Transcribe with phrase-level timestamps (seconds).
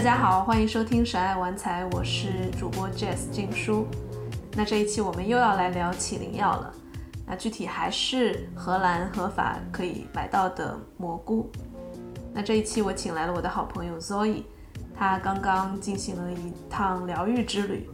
[0.00, 3.86] 大家好，欢迎收听《神爱玩财》，我是主播 Jess 静书。
[4.54, 6.72] 那这一期我们又要来聊起灵药了，
[7.26, 11.50] 那具体还是荷兰合法可以买到的蘑菇。
[12.32, 14.44] 那这一期我请来了我的好朋友 Zoe，
[14.96, 17.86] 她刚刚进行了一趟疗愈之旅，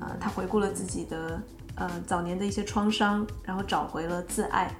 [0.00, 1.42] 啊，她回顾了自己的
[1.74, 4.74] 呃早年的一些创伤，然后找回了自爱。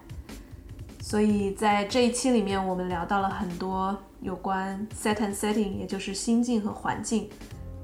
[1.02, 7.28] 所以在这一期里面，我们聊到了很多有关 set and setting，也就是心境和环境，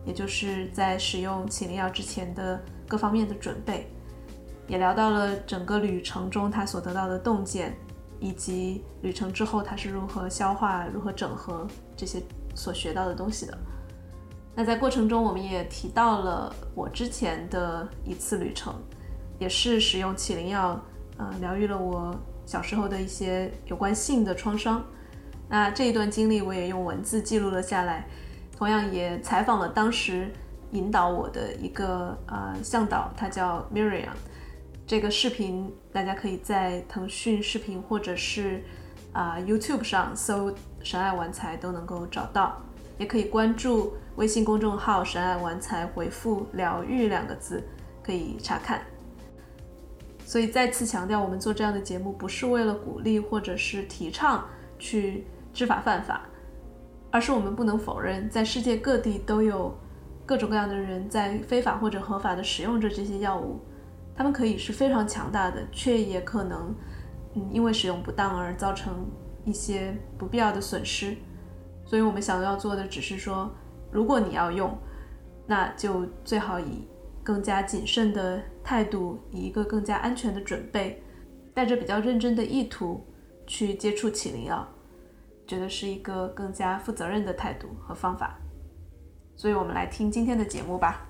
[0.06, 3.90] 也就是在使用起灵药之前的各方面的准备，
[4.68, 7.76] 也聊到了整个旅程中他所得到的洞见，
[8.20, 11.66] 以及旅程之后他是如何消化、如何整合
[11.96, 12.22] 这些
[12.54, 13.58] 所学到的东西的。
[14.54, 18.74] 那在过程中，我们也提到了我之前的一次旅程，
[19.38, 20.80] 也是使用起灵药，
[21.16, 22.14] 呃，疗愈了我。
[22.46, 24.82] 小时候的一些有关性的创伤，
[25.48, 28.06] 那这一段经历我也用文字记录了下来，
[28.56, 30.30] 同样也采访了当时
[30.72, 34.08] 引导我的一个呃向导，他叫 Miriam。
[34.86, 38.62] 这个视频大家可以在腾讯视频或者是
[39.12, 42.62] 啊 YouTube 上搜“神爱玩财”都能够找到，
[42.98, 47.62] 也可以关注微信公众号“神爱玩财”，回复“疗愈”两个字
[48.02, 48.82] 可以查看。
[50.24, 54.46] 所以再次强调，我们做这样的节目不是为了鼓励或者是提倡
[54.78, 55.24] 去
[55.58, 56.22] 知法犯法，
[57.10, 59.76] 而是我们不能否认，在世界各地都有
[60.24, 63.58] 各种各样的人在非法或者合法的使用着这些药物，
[64.14, 66.72] 他们可以是非常强大的，却也可能，
[67.50, 69.04] 因为使用不当而造成
[69.44, 71.16] 一些不必要的损失。
[71.84, 73.50] 所以我们想要做的只是说，
[73.90, 74.78] 如果你要用，
[75.44, 76.86] 那就最好以。
[77.24, 81.02] 更加谨慎的态度，以一个更加安全的准备，
[81.52, 83.04] 带着比较认真的意图
[83.46, 84.66] 去接触起灵药，
[85.48, 88.38] 觉得是一个更加负责任的态度和方法。
[89.34, 91.06] 所以，我们来听今天的节目吧。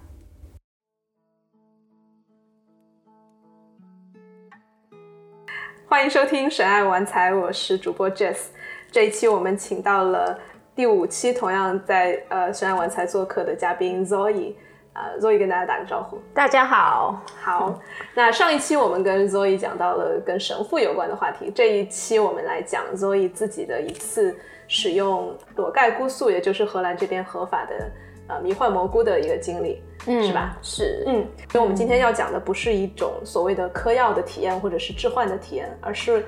[5.89, 8.51] 欢迎收听《神爱玩财》，我是主播 Jess。
[8.93, 10.39] 这一期我们请到了
[10.77, 14.55] 第五期同样在呃《神爱玩财》做客的嘉宾 Zoe。
[14.95, 16.19] 呃，Zoe 跟大家打个招呼。
[16.35, 17.79] 大家好，好。
[18.15, 27.91] 那上一期我们跟 Zoe 讲到了跟神父有关的话题，这一期我们来讲 Zoe 自己的一次使用裸盖菇素，也就是荷兰这边合法的
[28.27, 30.57] 呃迷幻蘑菇的一个经历，嗯，是吧？
[30.63, 31.25] 是，嗯。
[31.51, 36.25] 所以我们今天要讲的不是一种所谓的嗑药的体验或者是致幻的体验，而是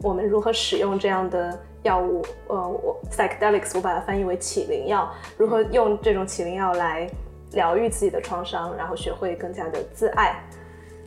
[0.00, 2.24] 我们如何使用这样的药物。
[2.46, 7.10] 呃，我 psychedelics 我把它翻译为起灵药，如何用这种起灵药来。
[7.54, 10.42] 疗愈自己的创伤，然后学会更加的自爱，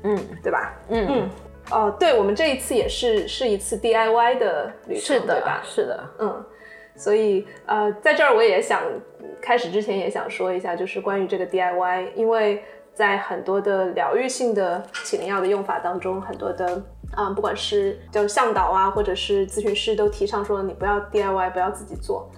[0.03, 0.73] 嗯，对吧？
[0.89, 1.29] 嗯嗯，
[1.71, 5.61] 哦，对，我们这一次也是是一次 DIY 的旅程，对吧？
[5.63, 6.45] 是的，嗯，
[6.95, 8.81] 所以呃，在这儿我也想
[9.41, 12.63] 开始之前也想说一下，就是关于这个 DIY，因为
[12.93, 16.81] 在很多的疗愈性的起灵药的用法当中，很多的
[17.15, 22.29] 啊，不管是就向导啊，或者是咨询师都提倡说，你不要 DIY，不要自己做。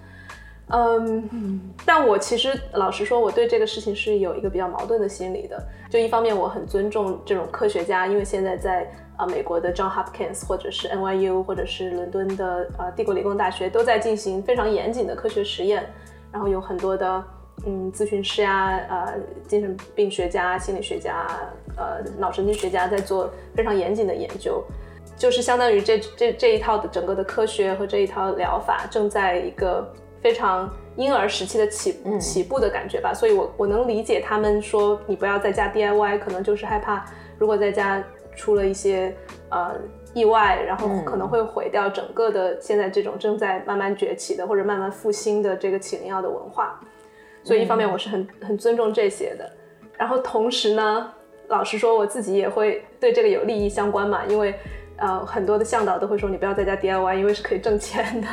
[0.70, 5.58] 嗯，但我其实老实说，我对这个事情是有一个比较矛盾的心理的。
[5.90, 8.86] 就一方面，我很尊重这种科学家，因为现在在
[9.16, 15.90] 啊美国的 John Hopkins 或者是 NYU 或者是伦敦的呃帝国理工大学都在进行非常严谨的科学实验，
[16.34, 17.24] 然后有很多的
[17.66, 19.14] 嗯咨询师呀、呃
[19.48, 21.26] 精神病学家、心理学家、
[21.78, 24.62] 呃脑神经学家在做非常严谨的研究，
[25.16, 29.90] 就是相当于这这这一套的整个的科学和这一套疗法正在一个。
[30.28, 37.06] 非常婴儿时期的起起步的感觉吧，所以我我能理解他们说你不要在家 DIY，可能就是害怕
[37.38, 38.04] 如果在家
[38.36, 39.16] 出了一些
[39.50, 39.74] 呃
[40.14, 46.78] 意外，然后可能会毁掉整个的现在这种正在慢慢崛起的或者慢慢复兴的这个起灵药的文化。
[47.42, 49.50] 所以一方面我是很很尊重这些的，
[49.98, 51.10] 然后同时呢，
[51.48, 54.54] 老实说我自己也会对这个有利益相关嘛，因为。
[54.98, 58.28] 呃，很多的向导都会说你不要在家 DIY，因为是可以挣钱的。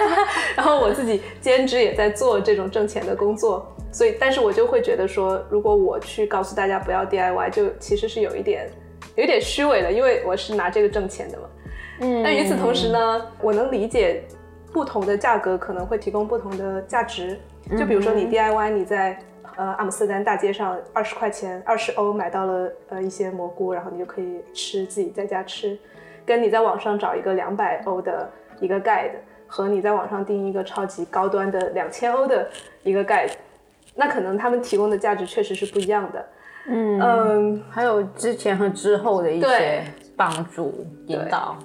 [0.54, 8.68] 然后我自己兼职也在做这种挣钱的工作，所以，但是我就会觉得说，如果我去告诉大家不要 DIY，就其实是有一点，
[9.16, 11.44] 有点虚伪的，因为我是拿这个挣钱的嘛。
[12.00, 12.22] 嗯。
[12.22, 14.22] 但与此同时呢，我能理解
[14.72, 17.40] 不同的价格可能会提供不同的价值。
[17.78, 19.18] 就比如说你 DIY，你在
[19.56, 25.78] 呃阿姆斯特丹大街上二十块钱、二十欧买到了呃一些蘑菇，然后你就可以吃，自己在家吃。
[26.30, 28.30] 跟你在网上找一个两百欧的
[28.60, 29.10] 一个 guide，
[29.48, 32.48] 和你在网上订一个超级高端的两千欧的
[32.84, 33.32] 一个 guide，
[33.96, 36.24] 那可能他们提供的价值确实是不一样的。
[36.68, 39.82] 嗯嗯，还有之前和之后的一些
[40.16, 41.58] 帮助引导。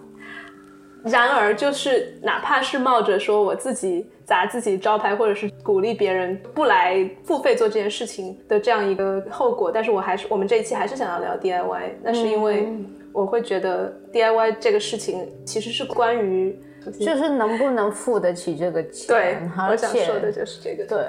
[1.04, 9.72] 然而，就是哪怕是冒着说我自己砸自己招牌，或者是鼓励别人不来付费做这件事情的这样一个后果。
[9.72, 12.68] 但是我还是我们这一期还是想要聊 DIY，那是因为
[13.16, 16.60] 我会觉得 DIY 这个事情其实是关于
[17.00, 19.08] 就是能不能付得起这个钱。
[19.08, 19.38] 对，
[19.72, 20.86] 我想说的就是这个。
[20.86, 21.06] 对。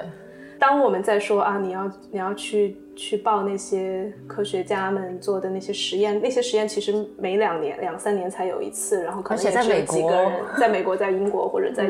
[0.57, 11.87] 当我们在说啊，你要你要去去报那些科学家们做的那些实验，那些实验其实每两年、两三年才有一次，然后可能也只有几个人，在美国、在英国或者在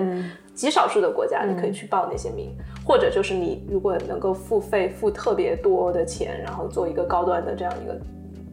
[0.54, 2.54] 极少数的国家，你可以去报那些名，
[2.86, 7.98] 或者就是你如果能够付费付特别多的钱，然后做一个高端的这样一个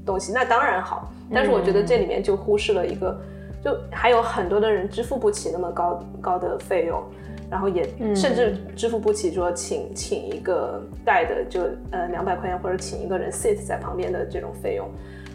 [0.04, 1.10] 东西，那当然好。
[1.32, 3.18] 但是我觉得这里面就忽视了一个，
[3.62, 7.02] 就还有很多的人支付不起那么高高的费用。
[7.50, 7.86] 然后也
[8.16, 11.60] 甚至支付不起，说请请一个带的就
[11.92, 14.88] 呃两百块钱，或者请一个人 sit 在旁边的这种费用，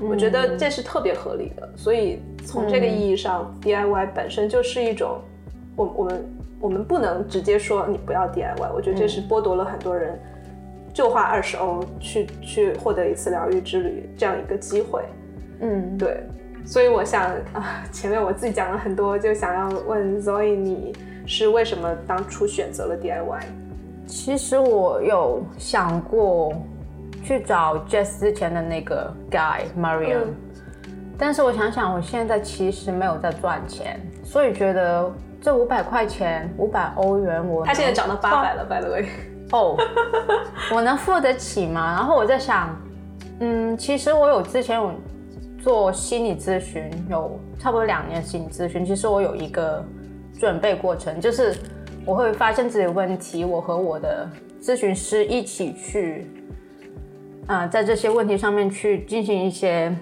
[0.09, 1.69] 我觉得这是特别合理的。
[1.77, 5.21] 所以从这个意义上，DIY 本身就是一种，
[5.77, 6.29] 我我们
[6.59, 10.19] 我们不能直接说你不要 DIY，我觉得这是剥夺了很多人
[10.93, 15.03] 就花二十欧去去获得一次疗愈之旅这样一个机会。
[15.61, 16.23] 嗯，对。
[16.65, 20.95] 所以我想啊，前面我自己讲了很多，就想要问 Zoe 你。
[21.31, 23.41] 是为什么当初选择了 DIY？
[24.07, 26.51] 其实我有想过
[27.21, 30.29] 去找 Jess 之前的那个 guy Marion，
[31.19, 39.05] 但是我想想，我现在其实没有在赚钱，所以觉得这五百块钱、五百欧元，我他现在涨到八百了，by the way。
[39.51, 39.77] 哦，
[40.73, 41.95] 我能付得起吗？
[41.95, 42.75] 然后我在想，
[43.39, 44.91] 嗯，其实我有之前有
[45.61, 49.83] 做心理咨询，有差不多两年心理咨询，其实我有一个。
[50.39, 51.53] 准备过程就是
[52.05, 54.25] 我会发现自己的问题，我和我的
[54.61, 56.31] 咨询师一起去，
[57.45, 59.93] 啊，在这些问题上面去进行一些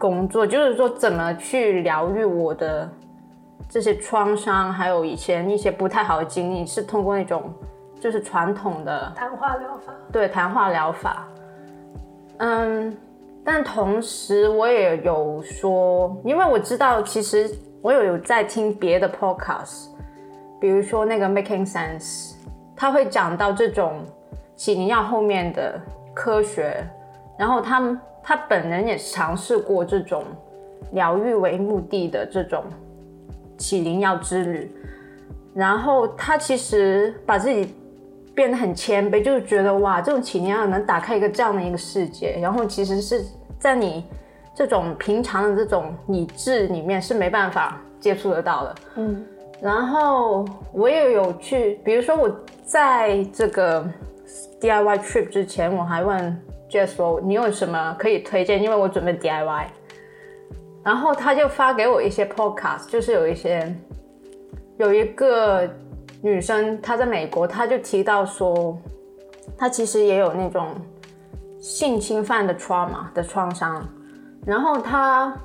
[0.00, 2.90] 工作，就是说怎么去疗愈我的
[3.68, 7.54] 这些创伤，还有以前一些不太好的经历，是通过那种
[8.04, 11.26] 就是传统的谈话疗法，对谈话疗法，
[12.36, 12.94] 嗯，
[13.42, 17.50] 但同时我也有说，因为我知道其实。
[17.84, 19.88] 我有有在听别的 podcast，
[20.58, 22.32] 比如说那个 Making Sense，
[22.74, 24.02] 他会讲到这种
[24.56, 25.78] 起灵药后面的
[26.14, 26.82] 科学，
[27.38, 30.24] 然后他他本人也尝试过这种
[30.92, 32.64] 疗愈为目的的这种
[33.58, 34.74] 起灵药之旅，
[35.52, 37.74] 然后他其实把自己
[38.34, 43.24] 变得很谦卑，就是觉得哇，这种起灵药能打开一个这样的一个世界，然后其实是
[43.58, 44.04] 在你。
[44.56, 49.26] 这种平常的这种理智里面是没办法接触得到的，嗯，
[49.60, 52.30] 然后我也有去，比如说我
[52.62, 53.84] 在这个
[54.60, 56.40] DIY trip 之前，我还问
[56.70, 59.64] Jess 说你有什么可以推荐，因为我准备 DIY，
[60.84, 63.74] 然后他就发给我一些 podcast，就是有一些
[64.78, 65.68] 有一个
[66.24, 68.74] 女生她在美国，她就提到说，
[69.58, 70.68] 她其实也有那种
[71.58, 73.86] 性侵犯的 trauma 的创伤。
[74.46, 75.36] 然后她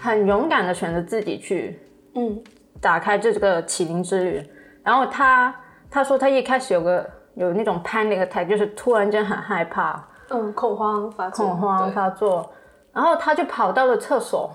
[0.00, 1.78] 很勇敢的选择自己去，
[2.14, 2.42] 嗯，
[2.80, 4.42] 打开这个启灵之旅。
[4.82, 5.54] 然后她
[5.90, 12.50] 她说她一开始有个有那种 panic attack，就是突然间很害怕，嗯，恐慌发作，恐慌发作。
[12.94, 14.50] 然后她就跑到了厕所，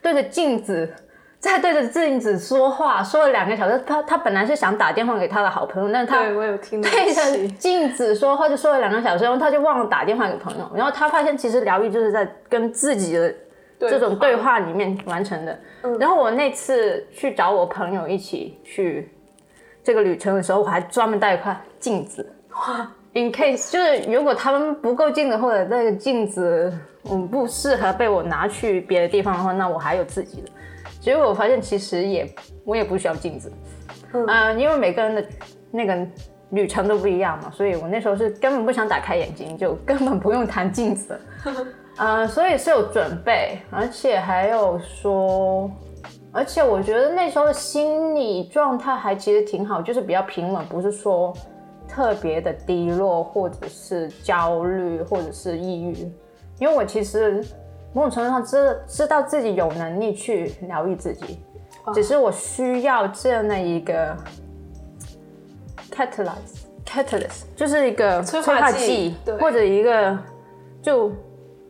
[0.00, 0.94] 对着镜子。
[1.40, 3.80] 在对着镜子说话，说了两个小时。
[3.86, 10.68] 他他本来是想打电话给他的好朋友，但是他对我有听对着镜子说话就说了两个小时，然后他就忘了打电话给朋友。
[10.74, 13.32] 然后他发现其实疗愈就是在跟自己的
[13.78, 15.56] 这种对话里面完成的。
[16.00, 19.08] 然后我那次去找我朋友一起去
[19.84, 26.76] 这个旅程的时候，我还专门带一块镜子哇，in case 就是如果他们不够镜子或者那个镜子
[27.08, 30.48] 嗯不适合被我拿去别的地方的话，那我还有自己的。
[31.08, 32.30] 结果我发现，其实也
[32.66, 33.50] 我也不需要镜子，
[34.12, 35.24] 嗯，因为每个人的
[35.70, 36.06] 那个
[36.50, 41.18] 旅程都不一样嘛，所以我那时候是根本不想打开眼睛，就根本不用谈镜子，
[41.96, 45.70] 嗯， 所以是有准备，而且还有说，
[46.30, 51.32] 而且我觉得那时候的心理状态还其实挺好，就是比较平稳，不是说
[51.88, 55.94] 特别的低落，或者是焦虑，或者是抑郁，
[56.58, 57.42] 因为我其实。
[57.94, 61.40] 某种程度上知知道自己有能力去疗愈自己，
[61.94, 64.14] 只是我需要这样的一个
[65.90, 70.16] catalyst catalyst，就是一个催化剂，或者一个
[70.82, 71.10] 就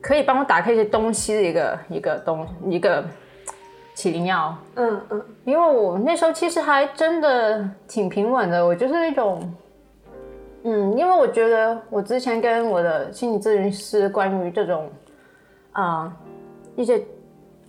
[0.02, 3.04] 可以帮我打开一些东西的一个一个东一个
[3.94, 4.54] 起灵药。
[4.74, 9.54] 嗯嗯，因为我那时候其实还真的挺平稳的，我就是那种，
[10.64, 14.90] 嗯，因为我觉得我之前跟我的心理咨询师关于这种。
[15.80, 16.12] 啊，
[16.74, 17.00] 一些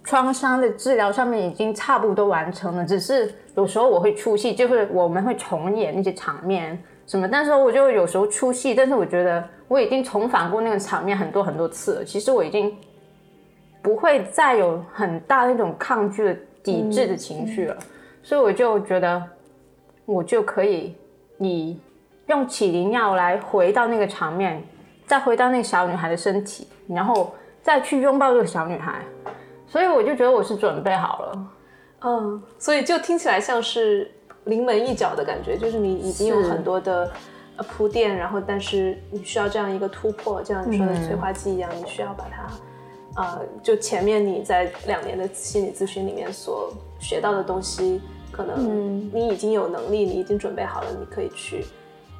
[0.04, 12.76] 创伤的治疗上面已经差不多完成了，只是有时候我会出戏，就是我们会重演那些场面什么，但是我就有时候出戏，但是我觉得我已经重返过那个场面很多很多次了，其实我已经
[13.84, 17.78] 不会再有很大那种抗拒的抵制的情绪了，
[18.24, 19.24] 所以我就觉得
[20.06, 20.96] 我就可以
[21.38, 21.80] 以
[22.26, 24.64] 用起灵药来回到那个场面，
[25.06, 29.04] 再回到那个小女孩的身体，然后再去拥抱这个小女孩。
[29.68, 31.48] 所以我就觉得我是准备好了，
[32.02, 34.10] 嗯，所以就听起来像是
[34.46, 37.12] 临门一脚的感觉，就是你已经有很多的
[37.68, 48.02] 铺垫，然后但是你需要这样一个突破，就像你说的催化剂一样，你需要把它，呃，就前面你在两年的心理咨询里面所学到的东西，
[48.32, 51.64] 可能你已经有能力，你已经准备好了，你可以去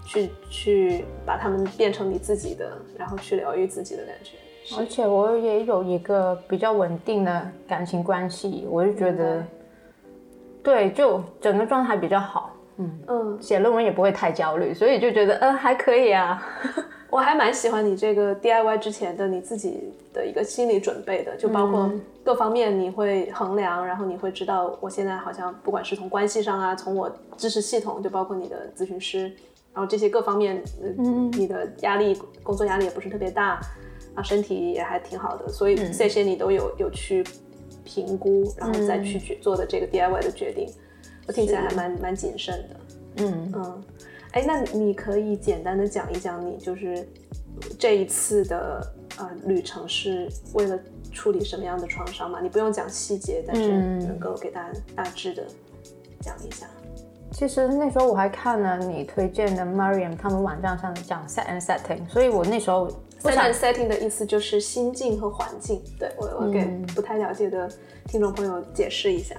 [0.06, 4.34] 去去把它们变成你自己的，然后去疗愈自己的感觉。
[4.78, 9.44] 而且我也有一个比较稳定的感情关系，我就觉得，
[10.62, 12.56] 对，就整个状态比较好。
[12.78, 16.42] 嗯嗯，写论文也不会太焦虑，所以就觉得，嗯，还可以啊。
[17.10, 21.92] 我还蛮喜欢你这个 DIY 之前的你自己的一个心理准备的，就包括
[22.24, 29.24] 各方面你会衡量，然后你会知道，我现在好像不管是从关系上啊，从我知识系统，就包括你的咨询师，
[29.74, 30.64] 然后这些各方面，
[31.00, 33.60] 嗯，你的压力，工作压力也不是特别大。
[34.20, 37.26] 啊，身体也还挺好的，所以这些你都有有去
[37.86, 40.68] 评估，然后再去决做的这个 DIY 的决定，
[41.26, 42.76] 我听起来还蛮蛮谨慎的。
[43.24, 43.84] 嗯嗯，
[44.32, 47.08] 哎，那你可以简单的讲一讲你就是
[47.80, 48.86] 这一次的
[49.18, 50.78] 呃旅程是为了
[51.14, 52.40] 处理什么样的创伤吗？
[52.42, 55.46] 你不用讲细节，但是能够给大家大致的
[56.20, 56.68] 讲一下。
[57.32, 62.90] 其实那时候我还看了你推荐的 Mariam 他们网站上讲 set and setting，所以我那时候。
[63.22, 65.82] Setting 的意思就是心境和环境。
[66.00, 67.70] 对我，我给不太了解的
[68.06, 69.36] 听众朋友解释一下。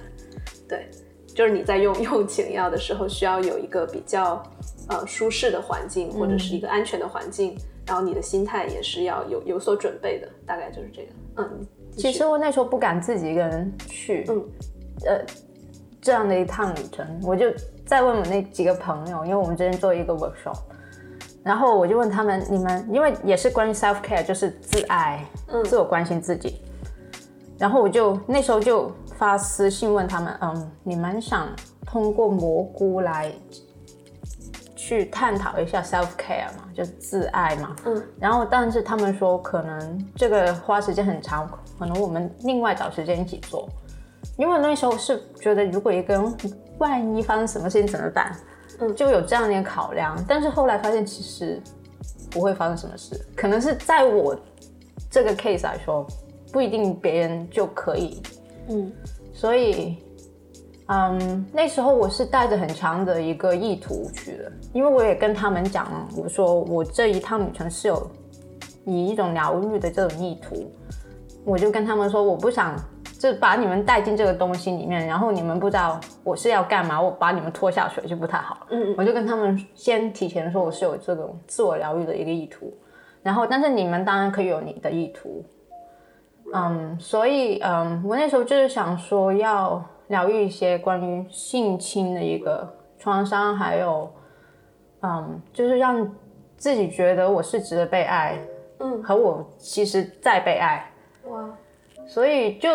[0.67, 0.87] 对，
[1.33, 4.41] 就是你在用 用情药的时候，需要有一个比较
[4.89, 11.09] 呃舒适的环境，或者是一个安全的环境，然后你的心态也是要有有所准备的，大概就是这个。
[11.37, 14.45] 嗯，其实我那时候不敢自己一个人去，嗯，
[15.05, 15.25] 呃，
[16.01, 17.47] 这样的一趟旅程，我就
[17.85, 20.57] 再问我那几个朋友，因为我们之前做一个 workshop。
[21.43, 26.61] 然后我就问他们，你们因为也是关于 self care，就是自爱，嗯，自我关心自己。
[27.57, 31.47] 然后我就那时候就发私信问他们，嗯，你们想
[31.85, 33.31] 通过蘑菇来
[34.75, 38.03] 去探讨一下 self care 嘛，就是自爱嘛，嗯。
[38.19, 43.67] 然后但是他们说可能这个花时间很长，可能我们另外找时间一起做。
[44.37, 46.37] 因为那时候是觉得如果一个人
[46.77, 48.35] 万一发生什么事情怎么办？
[48.89, 51.61] 就有这样点考量，但是后来发现其实
[52.29, 54.35] 不会发生什么事，可能是在我
[55.09, 56.05] 这个 case 来说，
[56.51, 58.21] 不一定别人就可以。
[58.69, 58.91] 嗯，
[59.33, 59.97] 所以，
[60.87, 68.09] 嗯，那时候我是带着很强的一个意图去的，因为我也跟他们讲，我说我这一趟旅程是有
[68.85, 70.71] 以一种疗愈的这种意图，
[71.43, 72.75] 我就跟他们说，我不想。
[73.21, 78.65] 就把你们带进这个东西里面，然后你们不知道我是要干嘛，我把你们拖下水就不太好。
[78.71, 82.73] 嗯，我就跟他们先提前说我是有这种自我疗愈的一个意图，
[83.21, 85.45] 然后但是你们当然可以有你的意图。
[86.51, 94.11] 嗯，所以嗯，我那时候就是想说要疗愈一些关于性侵的一个创伤，还有
[95.03, 96.11] 嗯，就是让
[96.57, 98.39] 自己觉得我是值得被爱，
[98.79, 100.91] 嗯，和我其实在被爱。
[101.29, 101.47] 哇，
[102.07, 102.67] 所以就。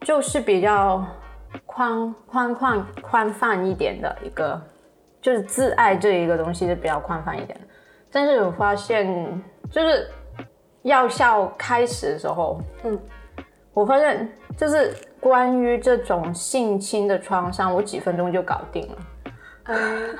[0.00, 1.04] 就是比较
[1.64, 4.60] 宽宽宽宽泛一点的一个，
[5.20, 7.66] 就是自爱这一个东西是比较宽泛一点的。
[8.12, 10.08] 但是我发现，就是
[10.82, 12.98] 药效开始的时候，嗯，
[13.72, 18.96] 我发现就是关于这种性侵的创伤，我几分钟就搞定了。
[19.64, 20.16] 嗯，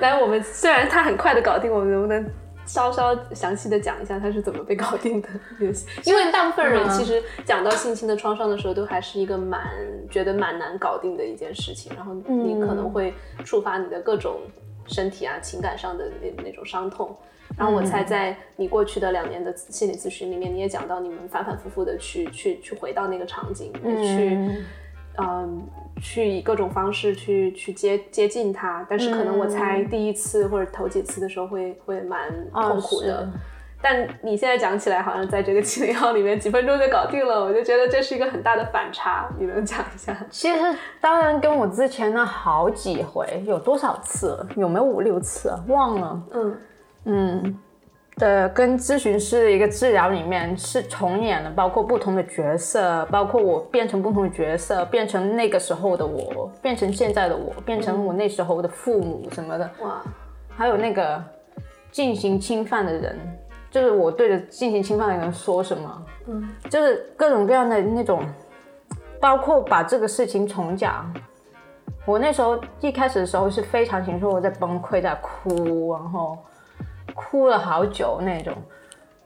[0.00, 2.26] 来，我们虽然他很快的搞定，我们能不能？
[2.66, 5.28] 稍稍详细的讲一下他是怎么被搞定的，
[6.04, 9.64] 因为大部分人其实讲到性侵的创伤的时候，都还是一个蛮
[10.10, 14.40] 觉得蛮难搞定的一件事情，然后你可能会触发你的各种
[14.86, 17.16] 身体啊、情感上的那那种伤痛。
[17.56, 24.64] 然后我猜在你过去的两年的心理咨询里面，你也讲到你们反反复复的去去去回到那个场景，去
[25.18, 25.66] 嗯。
[25.98, 33.26] 去以各种方式去去接接近他，但是可能我猜第一次或者头几次的时候会会蛮痛苦的。
[33.80, 39.26] 但你现在讲起来，好像在这个七零幺里面几分钟就搞定了，我就觉得这是一个很大的反差。
[39.38, 40.14] 你能讲一下？
[40.28, 44.46] 其实当然跟我之前的好几回，有多少次？
[44.54, 45.50] 有没有五六次？
[45.66, 46.22] 忘了。
[46.34, 46.56] 嗯
[47.06, 47.58] 嗯，
[48.16, 60.02] 的跟咨询师的一个治疗里面是重演了，包括不同的角色，包括我变成不同的角色，变成那个时候的我，变成现在的我，变成我那时候的父母什么的，哇，
[60.56, 61.22] 还有那个
[61.90, 63.18] 进行侵犯的人，
[63.70, 68.22] 就是我对着进行侵犯的人说什么，嗯，就是各种各样的那种，
[69.20, 71.12] 包括把这个事情重讲。
[72.06, 76.38] 我那时候一开始的时候是非常情绪，我在崩溃，在哭，然后
[77.16, 78.54] 哭了好久那种。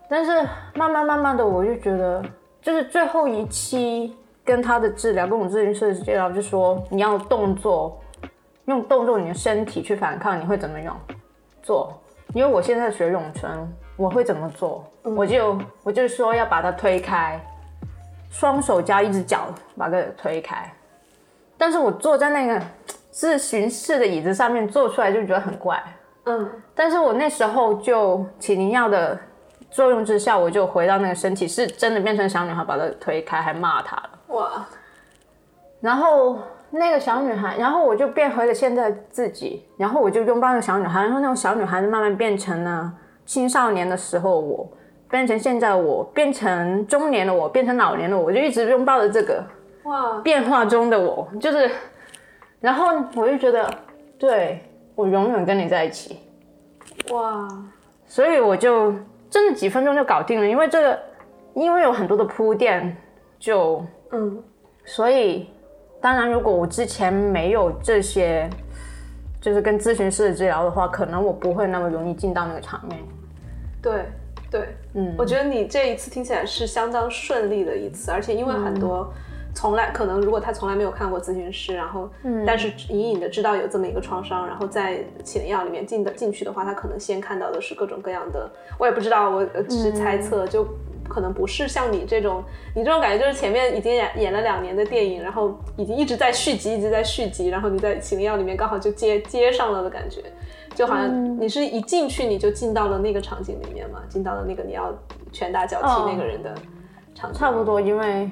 [0.08, 0.32] 但是
[0.74, 2.24] 慢慢慢慢的，我就觉得，
[2.62, 8.00] 就是最后一期跟他的治疗，跟我咨询师的治疗，就说你要动作，
[8.64, 10.94] 用动作你的身体去反抗，你会怎么用
[11.62, 11.92] 做？
[12.32, 13.50] 因为我现在学咏春，
[13.96, 14.84] 我会怎么做？
[15.02, 17.40] 我就我就说要把它推开，
[18.30, 20.72] 双手加一只脚把它推开。
[21.56, 22.60] 但是我坐在那个
[23.12, 25.80] 咨询室的椅子上面坐出来就觉得很怪，
[26.30, 29.18] 嗯，但是我那时候就起灵药的
[29.70, 34.10] 作用之下，我就回到那个身体，是真的变成小女孩，把她推开，还骂她了。
[34.28, 34.66] 哇，
[35.80, 36.38] 然后
[36.70, 42.92] 那个小女孩，然后我就变回了现在自己，然后我就拥抱那个小女孩，然后那种小女孩就慢慢变成了
[43.26, 44.68] 青少年的时候我，
[45.10, 49.42] 变成现在我，变成中年的我，变成老年的我，我就一直拥抱着这个。
[49.84, 51.70] 哇，变化中的我就是，
[52.60, 53.68] 然后我就觉得，
[54.18, 54.62] 对
[55.00, 56.18] 我永远跟你在一起，
[57.10, 57.48] 哇，
[58.06, 58.94] 所以我就
[59.30, 60.98] 真的几分钟就搞定了，因为这个，
[61.54, 62.94] 因为有很多的铺垫，
[63.38, 64.42] 就嗯，
[64.84, 65.48] 所以
[66.02, 68.46] 当然如果我之前没有这些，
[69.40, 73.00] 就是跟咨询师的治疗的话，可能我不会那么容易进到那个场面。
[73.80, 74.04] 对
[74.50, 79.10] 对，嗯，我觉得你这一次听起来是相当顺利的一次，而且因为很多。
[79.54, 82.08] 从来可能，如果他从来没有看过咨询师，然后，
[82.46, 90.66] 但是隐隐的知道有这么一个创伤，然后在起灵药里面进的进去的话，他可能先看到的是各种各样的，我也不知道，我只是猜测，就
[91.08, 92.42] 可能不是像你这种，
[92.74, 100.22] 你这种感觉就是前面已经演演了两年的电影，然后已经一直在续集，一直在续集，然后你在起灵药里面刚好就接接上了的感觉，
[100.74, 104.94] 就好像你是一进去你就进到了那个场景里面嘛，进到了那个你要
[105.32, 106.54] 拳打脚踢那个人的
[107.14, 108.30] 场景，差不多，因为。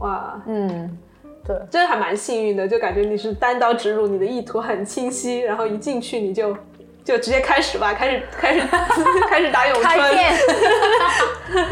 [0.00, 0.98] 哇，嗯，
[1.46, 6.56] 对，真的还蛮幸运的，就感觉你是单刀直入，你的意图很清晰，然后一进去你就
[7.04, 8.66] 就直接开始吧，开始开始
[9.28, 9.98] 开始打咏春，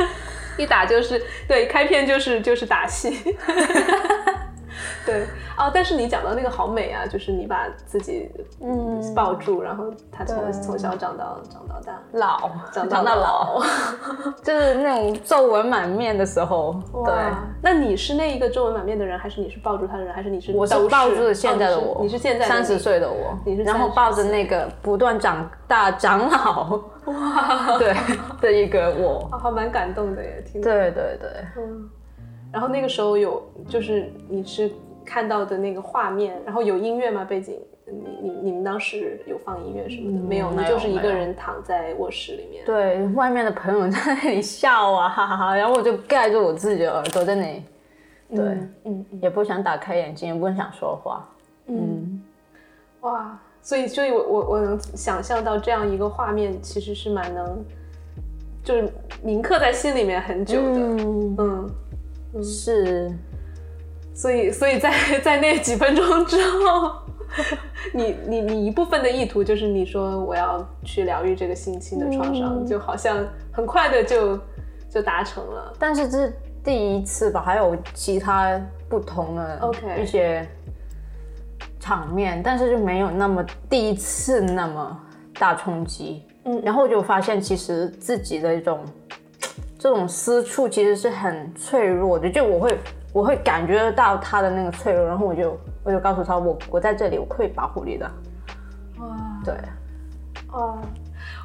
[0.58, 3.16] 一打就是对，开篇就是就是打戏，
[5.06, 5.26] 对。
[5.56, 8.30] 哦，但是你讲到那个好美啊，就是你把自己
[8.62, 8.98] 嗯。
[9.14, 12.50] 抱住，然后他从从小长到长到大，老。
[12.72, 13.62] 长到老，
[14.42, 16.80] 就是那种皱纹满面的时候。
[17.04, 17.14] 对，
[17.62, 26.80] 那你是那一个皱纹满面的人，还是你是抱住他的人，还是你是我是抱住现在的我，你是现在三十岁的我，你是然后抱着那个不断长大长老。
[27.06, 27.96] 哇， 对
[28.40, 31.88] 的一个我，还蛮感动的耶，听对对对，嗯，
[32.52, 34.70] 然后那个时候有就是你是。
[35.10, 37.24] 看到的那个画面，然后有音乐吗？
[37.24, 40.22] 背景，你你你们当时有放音乐什么的？
[40.22, 42.62] 没有，你就是一个人躺在卧室里面。
[42.66, 45.56] 对，外面的朋友在那里笑啊，哈哈哈！
[45.56, 47.62] 然后我就盖住我自己的耳朵在那里，
[48.36, 51.26] 对，嗯，也不想打开眼睛，也不想说话，
[51.68, 52.22] 嗯，
[53.00, 57.64] 哇，所以，所以我我我能想象到这样一个画面，其实是蛮能，
[58.62, 60.80] 就是铭刻在心里面很久的，
[61.38, 61.70] 嗯，
[62.42, 63.12] 是。
[64.14, 66.90] 所以，所以在在那几分钟之后，
[67.94, 74.36] 你你你一部分的意图就是你说我要去疗愈这个性侵的创伤，就好像很快的就
[74.90, 75.72] 就达成了。
[75.78, 76.32] 但是这是
[76.64, 77.40] 第一次吧？
[77.40, 80.44] 还有其他不同的 OK 一些
[81.78, 85.00] 场面，但是就没有那么第一次那么
[85.38, 86.24] 大冲击。
[86.42, 88.80] 嗯，然后就发现其实自己的一种
[89.78, 92.76] 这种私处其实是很脆弱的，就我会。
[93.10, 98.08] 我会感觉得到他的那个脆弱，然后我就我就告诉他，我我在这里，我会保护你的。
[98.98, 99.54] 哇，对，
[100.52, 100.78] 哦，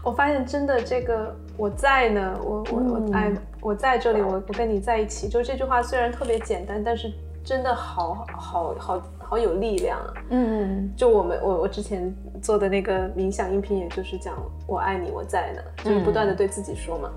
[0.04, 7.10] 我发现真的这个我在呢，我我我哎，我在这里，我我跟你在一起，就这句话虽然特别简单，但是
[7.46, 9.98] 真的好好好好有力量。
[10.32, 14.36] 嗯，就我们我我之前做的那个冥想音频，也就是讲
[14.67, 17.10] 我爱你，我在呢，就是不断的对自己说嘛。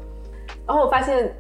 [0.66, 1.32] 然后我发现。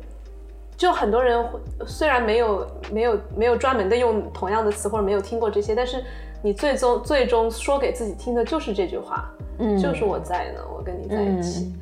[0.78, 1.42] 就很多人
[1.86, 6.04] 虽然没有没有没有专门的用同样的词或者没有听过这些，但是
[6.42, 9.26] 你最终最终说给自己听的就是这句话，
[9.58, 11.74] 嗯，就是我在呢，我跟你在一起，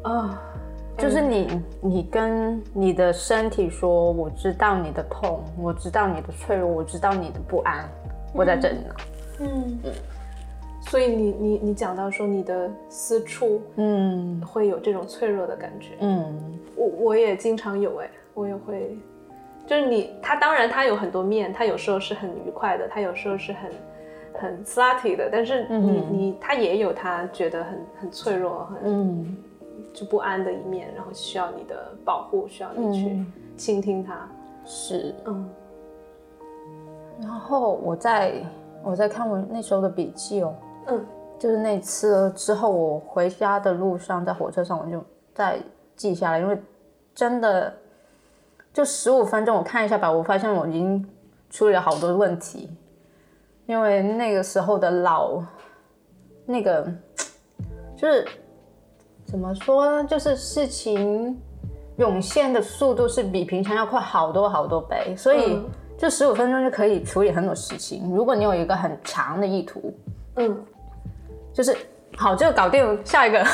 [0.00, 0.40] 啊，
[0.96, 7.86] 就是你你跟你的身体说，我知道你的痛，我知道你的脆弱，我知道你的不安，
[8.32, 8.94] 我在这里呢，
[9.40, 9.78] 嗯。
[9.84, 9.92] 嗯，
[10.86, 14.40] 所以你你你讲到说你的私处，嗯。
[14.46, 16.58] 会有这种脆弱的感觉，嗯。
[16.76, 18.96] 我我也经常有哎，我也会，
[19.66, 23.70] 就是你他当然他有很多面，他有时候是很愉快的，他有时候是很
[24.34, 26.06] 很 slutty 的，但是你、嗯。
[26.12, 29.36] 你他也有他觉得很很脆弱、很嗯。
[29.92, 34.28] 就不安的一面，然后需要你的保护，需要你去嗯，倾听他，
[34.64, 35.14] 是。
[35.24, 35.48] 嗯。
[37.22, 38.34] 然后我在
[38.84, 40.54] 我在看我那时候的笔记哦，
[40.88, 41.06] 嗯
[41.38, 45.58] 就是那次之后，我回家的路上，在火车上我就再
[45.94, 46.58] 记下来，因为
[47.14, 47.72] 真的
[48.72, 51.06] 就十五分钟，我看一下吧，我发现我已经
[51.50, 52.70] 处理了好多问题，
[53.66, 55.42] 因为那个时候的老
[56.46, 56.90] 那个
[57.96, 58.26] 就是
[59.26, 61.38] 怎么说呢，就是事情
[61.98, 65.66] 涌现的速度是比平常要快好多好多倍，所以嗯
[65.98, 68.14] 就十五分钟就可以处理很多事情。
[68.14, 69.92] 如果你有一个很长的意图，
[70.36, 70.64] 嗯
[71.56, 71.74] 就是
[72.18, 73.42] 好，这个搞定，下一个。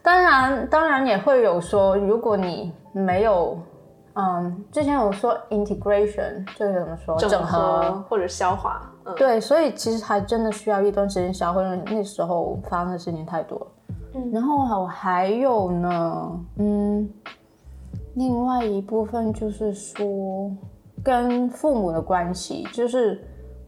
[0.00, 3.58] 当然，当然也会有说，如果你没有，
[4.14, 7.16] 嗯，之前有说 integration，这个怎么说？
[7.16, 13.66] 整合或者消化，嗯对，所以其实还真的需要一段时间消化，因为那时候发生的事情太多了。
[14.14, 17.10] 嗯然后我还有呢，嗯，
[18.14, 19.96] 另外一部分就是说
[21.02, 23.20] 跟父母的关系，就是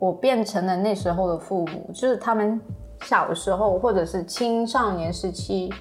[0.03, 2.61] 我变成了那时候的父母，就是他们
[3.03, 5.73] 小时候或者是青少年时期，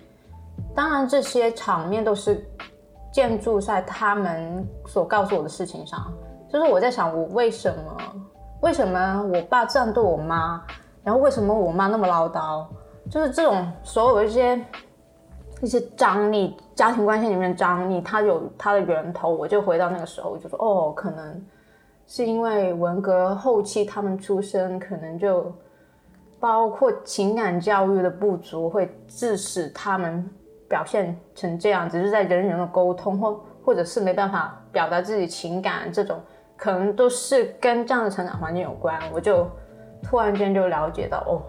[0.75, 2.47] 当然这些场面都是
[3.11, 5.99] 建筑在他们所告诉我的事情上。
[6.47, 7.97] 就是我在想，我为什么
[8.61, 10.63] 为什么我爸这样对我妈，
[11.03, 12.67] 然后为什么我妈那么唠叨，
[13.09, 14.65] 就是这种所有的一些
[15.63, 19.33] 一些张力，家庭关系里面的张力，它有它的源头。
[19.33, 21.43] 我就回到那个时候，我就说哦，可能
[22.05, 25.51] 是因为文革后期他们出生，可能就
[26.39, 30.29] 包括情感教育的不足，会致使他们
[30.67, 36.19] 表现成这样，只是在人人的沟通或或者是没办法表达自己情感这种，
[36.57, 38.99] 可能都是跟这样的成长环境有关。
[39.13, 39.47] 我就
[40.01, 41.41] 突然间就了解到，哦，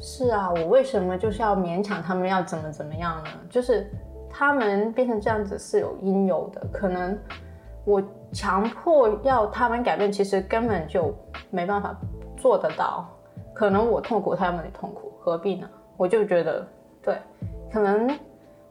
[0.00, 3.30] 是啊，我为什么就是要勉强他们要怎么怎么样呢？
[3.50, 3.86] 就是
[4.30, 7.18] 他们变成这样子是有因由的，可能
[7.84, 11.14] 我强迫要他们改变，其实根本就
[11.50, 11.94] 没办法
[12.36, 13.06] 做得到。
[13.54, 15.68] 可能我痛苦，他们也痛苦，何必呢？
[15.96, 16.66] 我就觉得，
[17.02, 17.16] 对，
[17.72, 18.18] 可能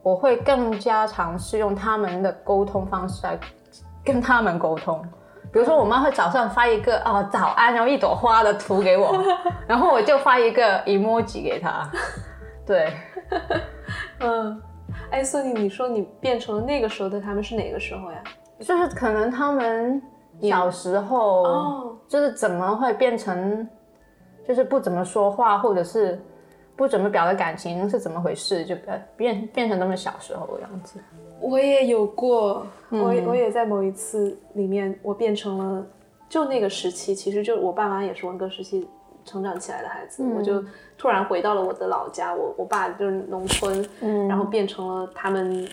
[0.02, 3.40] 我会更加尝试用他们的沟通方式来
[4.04, 5.02] 跟他们沟通。
[5.54, 9.14] 比如说，我妈会早上发一个哦早安，然后一朵花的图给我，
[9.68, 11.88] 然后我就发一个 emoji 给她。
[12.66, 12.92] 对，
[14.20, 14.62] 嗯，
[15.12, 18.24] 哎，所以，你说你变成了那个时候的他们是哪个时候呀？
[18.62, 20.02] 就是可能他们
[20.42, 23.68] 小时候哦，就是怎么会变成，
[24.48, 26.20] 就是不怎么说话，或者是
[26.76, 31.00] 不怎么表达感情是怎么回事，就变变变成他们小时候的样子。
[31.40, 35.86] 我也有过，我我也在某一次里面，我变成了
[36.30, 38.88] 就那个时期，其实就我爸妈也是文革时期
[39.26, 40.64] 成长起来的孩子，我就
[41.00, 43.84] 突然回到了我的老家，我我爸就是农村，
[44.28, 45.68] 然后变成了他们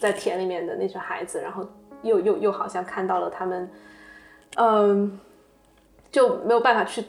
[0.00, 1.64] 在田里面的那群孩子，然后
[2.04, 3.68] 又又又好像看到了他们，
[4.56, 5.18] 嗯。
[6.14, 7.04] 就没有办法去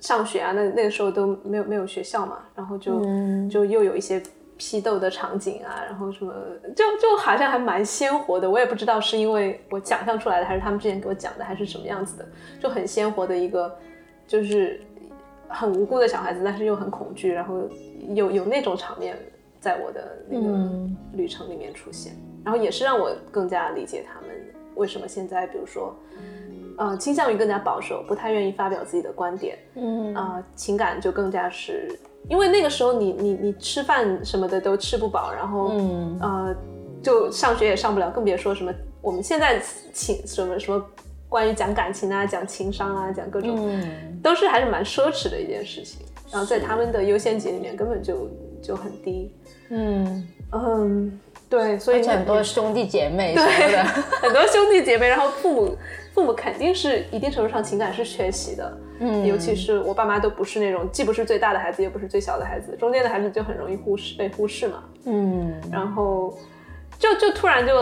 [0.00, 3.00] 上学啊，那那个时候都没有没有学校嘛，然后就、
[3.48, 4.20] 就又有一些
[4.56, 6.34] 批斗的场景啊，然后什么，
[6.74, 8.50] 就就好像还蛮鲜活的。
[8.50, 12.26] 我也不知道是因为我想象出来的，还是他们之前给我讲的，还是什么样子的，
[12.58, 13.72] 就很鲜活的一个，
[14.26, 14.80] 就是
[15.46, 17.62] 很无辜的小孩子，但是又很恐惧，然后
[18.08, 19.16] 有有那种场面
[19.60, 20.68] 在我的那个
[21.12, 22.12] 旅程里面出现，
[22.44, 24.30] 然后也是让我更加理解他们
[24.74, 25.94] 为什么现在，比如说。
[26.80, 31.88] 呃，倾向于更加保守，不太愿意发表自己的观点，嗯啊、情感就更加是，
[32.28, 36.56] 因为那个时候你你你吃饭什么的都吃不饱，然后、嗯呃，
[37.02, 38.72] 就上学也上不了，更别说什么
[39.02, 39.60] 我们现在
[39.92, 40.80] 情什么什么
[41.28, 46.06] 关于讲感情啊、讲情商啊、讲各种，嗯都是还是蛮奢侈的一件事情。
[46.30, 48.30] 然后在他们的优先级里面根本就
[48.62, 49.34] 就很低。
[49.70, 53.84] 嗯，嗯，对，所以很多兄弟姐妹什么的。
[54.20, 55.76] 很多兄弟姐妹，然后父母
[56.12, 64.84] 父母肯定是一定程度上情感是缺席的，嗯尤其是我爸妈都不是那种既不是最大的孩子，也不是最小的孩子，中间的孩子就很容易忽视被忽视嘛。
[65.06, 66.36] 嗯然后
[66.98, 67.72] 就就突然就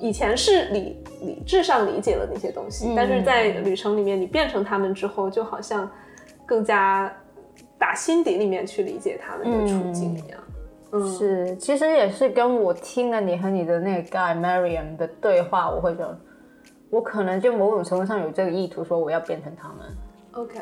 [0.00, 5.90] 以前是理理智上理解了那些东西，嗯但是在旅程里面你变成他们之后，就好像
[6.46, 7.12] 更加
[7.78, 10.38] 打心底里面去理解他们的处境一样。
[10.46, 10.51] 嗯，
[11.00, 16.18] 是，其实也是跟我听了你和你的那个 guy Marian 的对话，我会觉得，
[16.90, 19.78] 我可能就某种程度上有这个意图，说我要变成他们。
[20.32, 20.60] OK，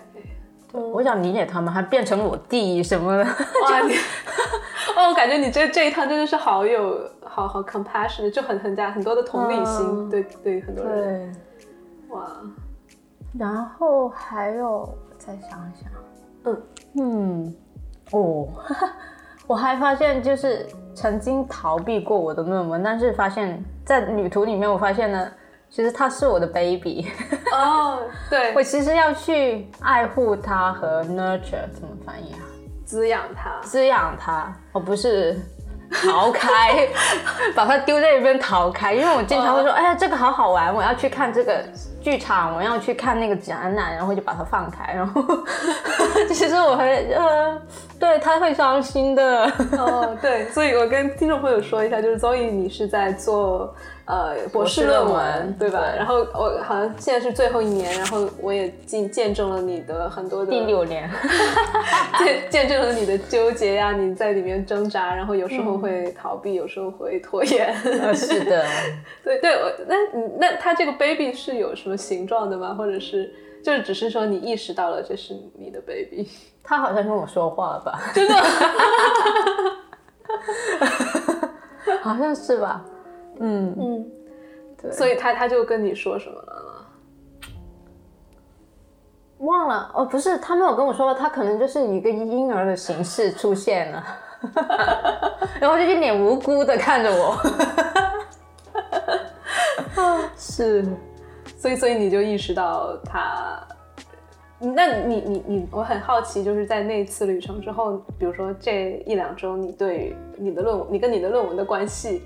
[0.93, 3.25] 我想理解他们，还变成我弟什么的。
[3.25, 3.95] 哇，你
[4.97, 11.33] 哦，我感觉你这这一趟真的是好有好好 compassion，就很很加很多的同理心，嗯对对很多人。
[12.09, 12.31] 对，哇，
[13.39, 14.89] 然后还有
[15.19, 15.91] 再想一想，
[16.45, 16.63] 嗯
[16.95, 17.55] 嗯，
[18.13, 18.49] 哦，
[19.51, 25.29] 我还发现就是曾经逃避过我的论文，但是发现在旅途里面，我发现呢，
[25.69, 27.09] 其实他是我的 baby，
[27.53, 27.99] 哦，
[28.31, 32.47] 对我，其实要去爱护他和 nurture 怎么翻译啊？
[32.85, 33.51] 滋养他。
[33.63, 35.37] 滋养它，而不是
[35.91, 36.87] 逃开，
[37.57, 38.95] 把它丢在一边逃开。
[38.95, 41.61] 因为我经常会说，哎呀，这个好好玩，我要去看这个
[42.01, 45.21] 剧场，我要去看那个展览，然后就把它放开，然后
[46.33, 47.61] 其实我会，呃，
[48.01, 49.45] 对他会伤心的。
[49.79, 53.73] 哦，对， 所以我跟听众朋友说一下，就是 Zoe，，你是在做
[54.07, 55.79] 呃博士论文，论文对吧？
[55.81, 61.09] 对然后我好像现在是最后一年，然后我也见见证了你的很多的第六年，
[62.19, 67.75] 见见证了你的纠结呀、你在里面挣扎，然后有时候会逃避，有时候会拖延。
[68.03, 68.65] 呃，是的，
[69.23, 72.75] 对对，我那你那他这个 baby 是有什么形状的吗？
[72.75, 73.31] 或者是
[73.63, 76.29] 就是只是说你意识到了这是你的 baby？
[76.63, 78.01] 他好像跟我说话了吧？
[78.15, 78.35] 真的？
[82.03, 82.85] 好像是吧？
[83.39, 84.11] 嗯，嗯，
[84.81, 86.87] 对，所以他他就跟你说什么了
[89.39, 94.05] 忘了哦，不是，他没有跟我说，他可能就是以一个婴儿的形式出现了，
[95.59, 97.37] 然后就一脸无辜的看着我。
[100.37, 100.85] 是，
[101.61, 103.63] 所以所以你就意识到他。
[104.59, 112.23] 那你你你，我很好奇，就是在那次旅程之后，比如说这一两周，你对你的论文，你跟你的论文的关系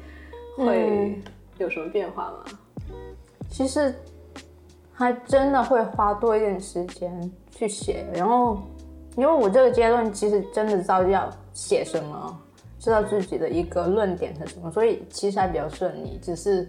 [0.56, 1.20] 会
[1.58, 2.44] 有什么变化吗？
[3.50, 3.92] 其实
[4.92, 8.58] 还真的会花多一点时间去写，然后
[9.16, 12.38] 因为我这个阶段其实真的知道要写什么，
[12.78, 16.68] 知道自己的一个论点是什么，所以其实还比较顺利，只是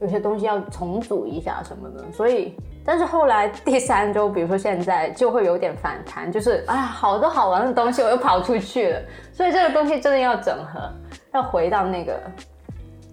[0.00, 2.54] 有些东西要重组一下什么的，所以。
[2.82, 9.00] 但是后来第三周，比如说现在就会有点反弹，就是哎呀，好多好玩的东西我又跑出去了，
[9.34, 10.90] 所以这个东西真的要整合，
[11.34, 12.18] 要回到那个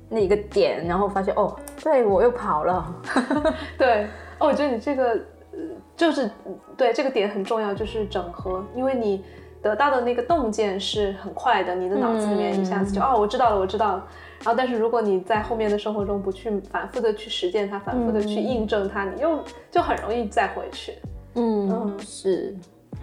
[0.10, 2.96] 那一个点，然后发现哦，对我又跑了，
[3.78, 4.06] 对，
[4.40, 5.10] 哦，我觉得你这个，
[5.52, 5.60] 呃，
[5.98, 6.32] 就是
[6.78, 9.24] 对这个点很重要，就是整合，因为你
[9.62, 14.08] 得到的那个洞见是很快的，你的脑子里面一下子就、哦，我知道了，我知道了。
[14.44, 20.94] 然后，但是如果你在后面的生活中不去反复的去实践它，反复的去印证它，你又就很容易再回去。
[21.36, 22.56] 嗯嗯是，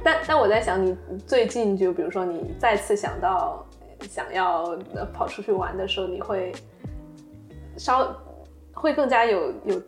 [0.02, 3.64] 但但我在想，你最近就比如说你再次想到
[4.08, 6.52] 想要呃跑出去玩的时候，你会
[7.76, 8.14] 稍
[8.72, 9.82] 会更加有有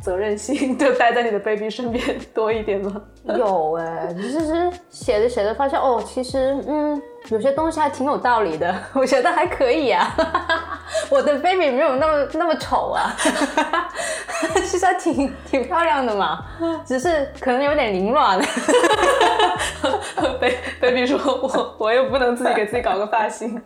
[0.00, 2.02] 责任心，就待在你的 baby 身边
[2.32, 3.02] 多一点吗？
[3.24, 10.14] 有哎、其实写着写着发现哦，其实嗯，有些东西还挺有道理的， 我觉得还可以啊。
[11.10, 13.14] 我的 baby 没有那么那么丑啊，
[14.66, 16.44] 其实还挺挺漂亮的嘛，
[16.86, 18.38] 只是可能有点凌乱。
[20.40, 23.60] baby baby 说我我又不能自己给自己搞个发型，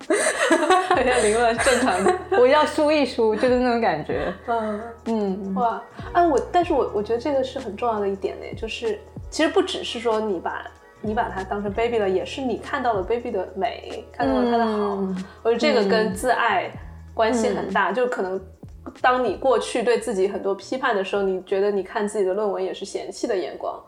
[0.88, 2.14] 很像凌乱正常的。
[2.38, 4.32] 我要梳一梳，就是那种感觉。
[4.46, 4.80] 嗯。
[5.06, 8.98] 嗯，哇，哎，我但是我我觉得这个是很重要的一点呢，就是
[9.30, 10.64] 其实不只是说你把
[11.02, 14.96] 你把它当成 baby 了，也是你看到了 baby 的美，看到了它的好。
[14.96, 16.70] 嗯我觉得这个跟自爱
[17.12, 18.40] 关系很大，就可能
[19.00, 23.78] 当你过去对自己很多批判的时候，你觉得你看自己的论文也是嫌弃的眼光。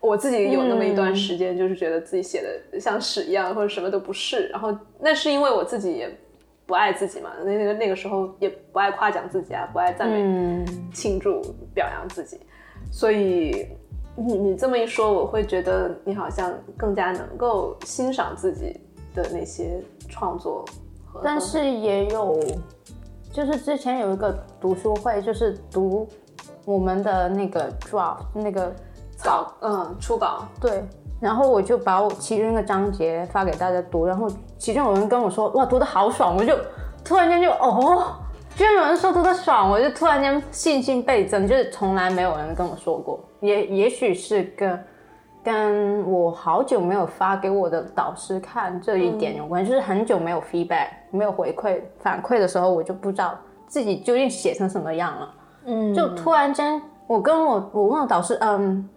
[0.00, 4.48] 我自己有那么一段时间，就是觉得自己写的像屎一样，或者什么都不是。
[4.48, 6.10] 然后那是因为我自己也
[6.64, 10.22] 不爱自己嘛，那那个那个时候也不爱夸奖自己啊，不爱赞美。
[10.22, 11.42] 嗯，庆祝
[11.74, 12.40] 表扬自己，
[12.90, 13.66] 所以
[14.22, 18.78] 你你这么一说，我会觉得你好像更加能够欣赏自己
[19.14, 20.62] 的那些创作
[21.06, 22.38] 和，但是也有，
[23.32, 24.30] 就是之前有一个
[24.60, 26.06] 读书会，就是读
[26.66, 28.70] 我们的那个 draft 那个
[29.24, 30.46] 稿嗯初稿。
[30.60, 30.84] 对，
[31.18, 34.28] 然后我就把我其中一个章节发给大家读，然后
[34.58, 36.54] 其中有人跟我说哇读的好爽，我就
[37.02, 38.16] 突然间就哦，
[38.54, 44.84] 居然有人说读的爽，我就突然间信心倍增，就是从来没有人跟我说过，也也许是跟
[45.42, 55.34] 跟我好久没有发给我的导师看这一点有关，就是很久没有 feedback 没有回馈反馈的时候，我就不知道自己究竟写成什么样了。
[55.66, 58.88] 嗯就突然间，我跟我我问我导师，嗯，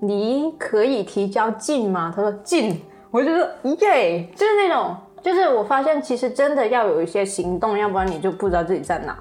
[0.00, 2.12] 离可以提交近吗？
[2.14, 9.18] 他说近，我就说耶，就是那种，就是我发现其实真的要有一些行动，要不然你就不知道自己在哪。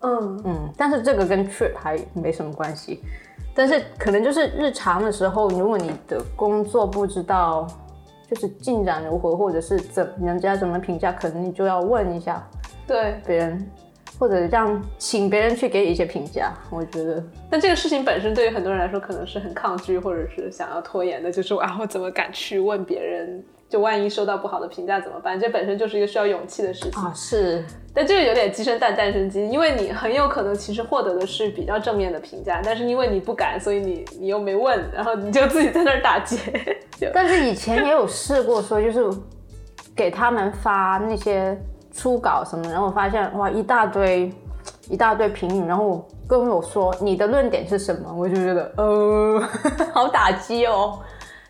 [0.00, 3.00] 嗯嗯，但是这个跟 trip 还没什么关系，
[3.54, 7.66] 但是可能就是日常的时候，如果你的工作不知道
[8.28, 12.44] 就是进展如何，或者是怎人家怎么评价，可能你就要问一下
[12.86, 13.70] 对，别人，
[14.18, 16.52] 或者让请别人去给你一些评价。
[16.68, 23.44] 我觉得，但这个事情本身对于很多人来说可能是很抗拒，或者是想要拖延的，就是啊，我怎么敢去问别人？
[23.68, 25.38] 就万一收到不好的评价怎么办？
[25.38, 27.02] 这本身就是一个需要勇气的事情。
[27.02, 36.38] 啊，是，但这个有点鸡生蛋，蛋生鸡，因为你很有可能其实获得的是比较正面的评价，但是因为你不敢，所以你你又没问，然后你就自己在那儿打结。
[37.12, 39.18] 但是以前也有试过说，就是
[39.96, 41.58] 给他们发那些
[41.92, 44.32] 初稿什么，然后我发现哇一大堆
[44.88, 49.42] 一大堆评语，然后跟我说你的论点是什么，我就觉得呃
[49.92, 51.00] 好打击哦。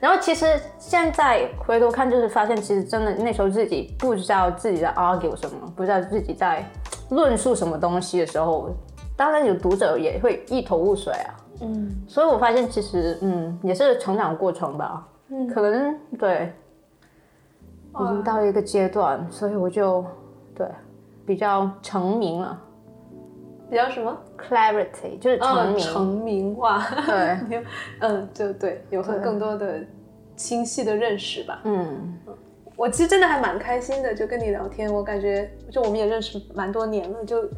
[0.01, 0.47] 然后其实
[0.79, 6.65] 现在回头看，就是发现其实真的那时候自己不知道自己在 argue 什么，不知道自己在
[7.11, 8.69] 论述什么东西的时候，
[9.17, 11.35] 当然有读者也会一头雾水啊。
[11.63, 15.07] 嗯，所以我发现其实嗯也是成长过程吧。
[15.29, 16.53] 嗯可能对，
[17.99, 20.05] 已经到一个阶段，所以我就
[20.55, 20.67] 对
[21.25, 22.61] 比较成名了
[23.71, 24.15] 比较什么？
[24.49, 27.63] ，clarity 就是成嗯，名，成名化，对，
[28.01, 29.81] 嗯，就对，有很更多的
[30.37, 31.61] 清晰的认识吧。
[31.65, 32.19] 嗯。
[32.77, 37.49] 我其实真的还蛮开心的，就跟你聊天，我感觉就我们也认识蛮多年了，就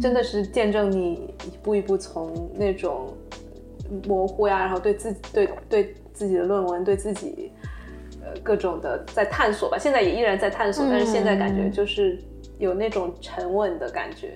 [0.00, 3.12] 真的是见证你一步一步从那种
[4.06, 7.50] 模糊呀，然后对自己对对自己的论文，对自己
[8.22, 12.16] 呃各种的在探索吧，现在也依然在探索，但是现在感觉就是
[12.58, 14.32] 有那种沉稳的感觉。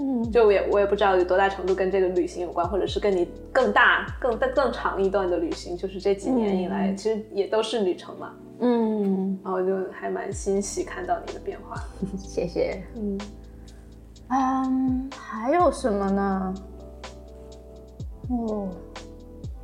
[0.00, 8.32] 嗯就也我也不知道有多大程度跟这个旅行有关，或者是跟你更大、更更长一段的旅行，就是这几年以来，其实也都是旅程嘛。
[8.60, 11.82] 嗯，然后就还蛮欣喜看到你的变化。
[12.16, 12.80] 谢谢。
[12.94, 13.18] 嗯，
[14.28, 16.54] 嗯，还有什么呢？
[18.30, 18.68] 哦，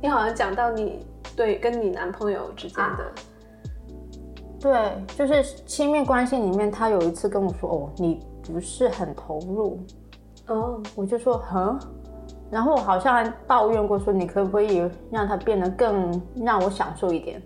[0.01, 3.11] 你好像讲到你对跟你男朋友之间的，
[4.59, 9.79] 对，就是亲密关系里面，他有一次跟我说：“哦，你不是很投入。”
[10.47, 11.79] 哦，我就说：“哼。”
[12.51, 17.41] 然后我好像还抱怨过说：“你可不可以让他变得更让我享受一点？”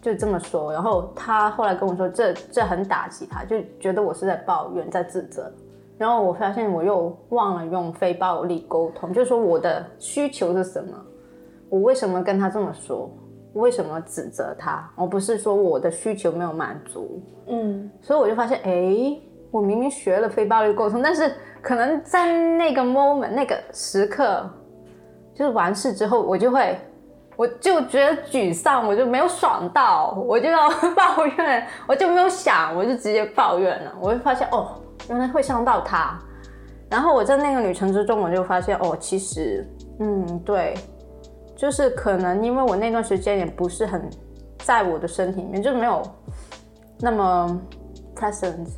[0.00, 0.72] 就这么说。
[0.72, 5.50] 然后他后来跟我说：“这这很打击他，就觉得我是在抱怨，在自责。”
[5.98, 10.94] 然后我发现我又忘了用非暴力沟通，就是说我的需求是什么，
[11.70, 13.10] 我为什么跟他这么说，
[13.54, 17.22] 我为什么指责他，而不是说我的需求没有满足。
[17.46, 19.18] 嗯，所以我就发现，哎，
[19.50, 21.32] 我明明学了非暴力沟通，但是
[21.62, 24.48] 可能在那个 moment 那个时刻，
[25.34, 26.78] 就是完事之后，我就会，
[27.36, 33.92] 我就觉得沮丧，我就没有爽到，我就要抱怨，我就没有想，我就直接抱怨了。
[34.00, 36.18] 我就发现，哦，原来会伤到他。
[36.90, 39.66] 然后我在那个旅程之中，我就发现，哦，其实，
[40.00, 40.74] 嗯，对，
[41.56, 44.08] 就是可能因为我那段时间也不是很
[44.58, 46.02] 在我的身体里面，就没有
[47.00, 47.60] 那么
[48.14, 48.68] present。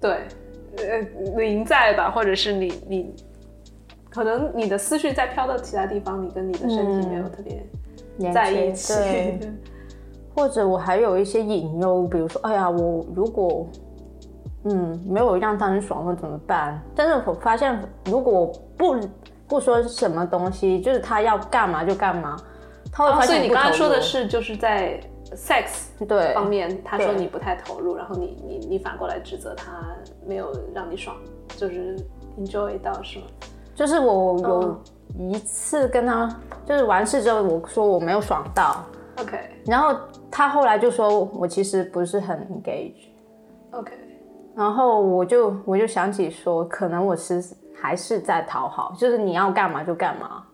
[0.00, 0.26] 对，
[0.76, 1.00] 呃，
[1.36, 3.14] 零在吧，或者是你你，
[4.10, 8.94] 可能你的思绪在飘到其他地方，你跟你的身体没有特别在一起。
[8.94, 9.40] 对，
[10.34, 13.66] 或者我还有一些隐忧，比如说，哎呀，我如果
[14.64, 16.80] 嗯没有让他很爽，会怎么办？
[16.94, 18.96] 但是我发现，如果不
[19.48, 22.36] 不说什么东西，就是他要干嘛就干嘛，
[22.92, 25.00] 他会哦发现不所以你刚刚说的是就是在
[25.36, 29.94] sex 对方面，他说你不太投入，然后你你你反过来指责他
[30.26, 31.16] 没有让你爽，
[31.56, 31.96] 就是
[32.38, 33.26] enjoy 到是吗？
[33.74, 34.80] 就是我有嗯。
[35.16, 36.28] 一次跟他
[36.66, 38.84] 就是完事之后，我说我没有爽到
[39.18, 39.38] ，OK。
[39.64, 39.98] 然后
[40.30, 43.08] 他后来就说我其实不是很 engage。
[43.70, 43.94] OK，
[44.54, 47.42] 然后我就我就想起说，可能我是
[47.74, 50.44] 还是在讨好，就是你要干嘛就干嘛，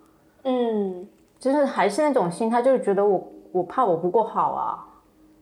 [0.45, 1.05] 嗯，
[1.41, 4.85] 就是还是那种心态，就是觉得我我怕我不够好啊，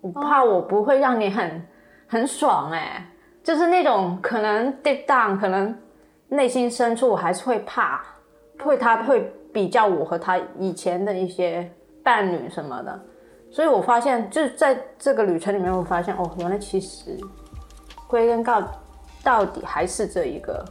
[0.02, 1.66] 我怕我不会让你很
[2.06, 3.10] 很爽哎、
[3.42, 5.74] 就是那种可能 deep down，可能
[6.28, 8.04] 内心深处我还是会怕，
[8.62, 11.72] 会他会比较我和他以前的一些
[12.02, 13.00] 伴侣什么的，
[13.50, 17.18] 所以我发现就是在这个旅程里面，我发现哦，原来其实
[18.06, 18.62] 归根到
[19.24, 20.62] 到底还是这一个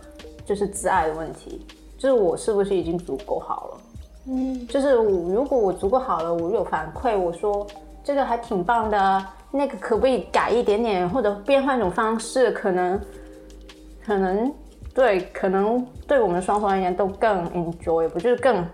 [0.46, 1.66] 就是自爱的问题，
[1.98, 3.78] 就是我是不是已经足够好了。
[4.26, 4.67] 嗯。
[4.67, 7.65] 就是我如果我足够好了，我有反馈，我说
[8.03, 12.99] 这个还挺棒的，那个可不可以改一点点，或者变换一种方式，可能
[14.05, 14.53] 可能
[14.93, 18.65] 对，可能对我们双方而言都更 enjoy，不就是更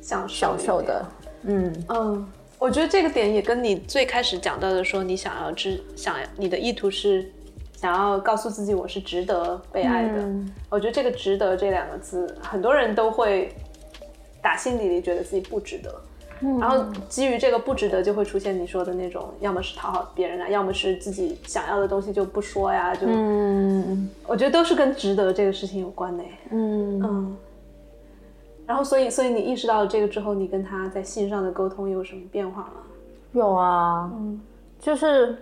[0.00, 1.04] 享受享受的，
[1.42, 2.28] 嗯嗯，
[2.58, 7.28] 我觉得这个点也跟你最开始讲到的说，你想要知想你的意图是
[7.74, 10.18] 想要告诉自己我是值得被爱的。
[10.18, 10.52] 嗯。
[10.70, 13.52] 我觉得这个“值得”这两个字，很多人都会
[14.46, 15.92] 打心底里觉得自己不值得。
[16.60, 26.22] 然后基于这个不值得，就会出现你说的那种，要么是讨好别人啊，要么是自己想要的东西就不说呀，就，嗯我觉得都是跟值得这个事情有关的。
[26.52, 27.36] 嗯嗯。
[28.66, 32.82] 然后，所以，所以你意识到了这个之后，你跟他在信上的沟通有什么变化吗？
[33.32, 34.40] 有啊，嗯，
[34.78, 35.36] 就是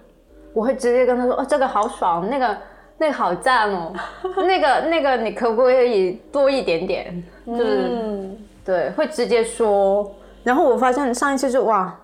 [0.55, 2.57] 我会直接跟他说，哦，这个好爽，那个
[2.97, 3.93] 那个好赞哦，
[4.47, 7.25] 那个那个你可不可以多一点点？
[7.47, 10.15] 就是、嗯对，会直接说。
[10.43, 11.99] 然后我发现上一次就哇，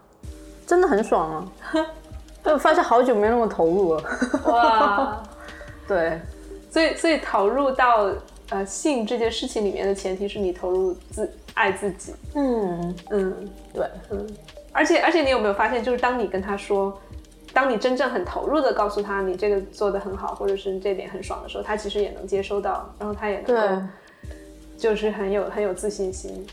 [0.67, 1.87] 真的很爽啊！
[2.45, 4.03] 我发现好久没那么投入了。
[4.47, 5.23] 哇，
[5.87, 6.21] 对，
[6.71, 8.11] 所以，所以投入到
[8.49, 12.15] 呃性这件事情里面的前提是你投入自爱自己。
[12.35, 14.27] 嗯，嗯对，嗯，
[14.73, 16.99] 而且而且你有没有发现，就是当你跟他说，
[17.53, 23.83] 当你真正很投入的告诉他你这个做的很好，或者是这点很爽的时候，他其实也能接收到，然后他也能对够，
[24.81, 26.45] 就是很有很有自信心。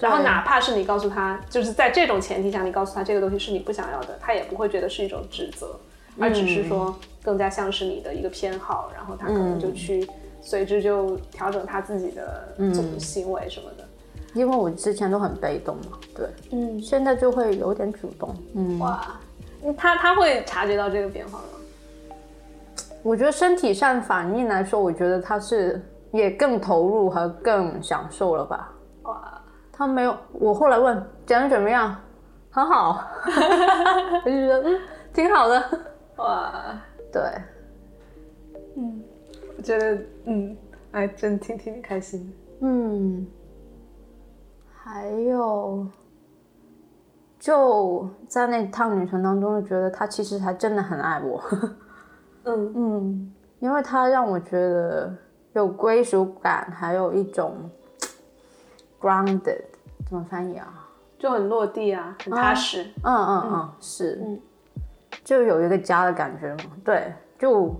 [0.00, 5.78] 然后哪怕是你告诉他，就是在这种前提下，你告诉他这个东西是你不想要的，他也不会觉得是一种指责，
[6.18, 10.06] 而只是说更加像是你的一个偏好，然后他可能就去
[10.42, 13.84] 随之就调整他自己的这种行为什么的。
[14.34, 18.34] 因为我之前都很被动嘛，对，嗯，现在就会有点主动。
[18.54, 19.20] 嗯，哇，
[19.78, 21.44] 他他会察觉到这个变化吗？
[23.04, 25.80] 我觉得身体上反应来说，我觉得他是
[26.14, 28.72] 也更投入和更享受了吧。
[29.02, 29.42] 哇，
[29.72, 31.92] 他没有，我后来问讲的怎么样，
[32.50, 33.04] 很好，
[34.24, 34.80] 我就觉得嗯
[35.12, 35.62] 挺好的。
[36.18, 36.80] 哇，
[37.12, 37.20] 对，
[38.76, 39.02] 嗯
[39.58, 40.56] 我觉得嗯，
[40.92, 42.32] 哎，真挺挺开心的。
[42.60, 43.26] 嗯，
[44.72, 45.84] 还有
[47.40, 51.42] 就在那趟旅程当中，就觉得他其实还真的很爱我。
[52.44, 55.12] 嗯 嗯，因为他让我觉得
[55.54, 57.70] 有归属感，还有一种
[59.00, 59.62] grounded，
[60.06, 60.88] 怎么翻译啊？
[61.18, 62.84] 就很落地啊，很踏实。
[63.02, 64.40] 嗯嗯嗯，是，嗯
[65.24, 66.72] 就有一个家的感觉嘛。
[66.84, 67.74] 对，就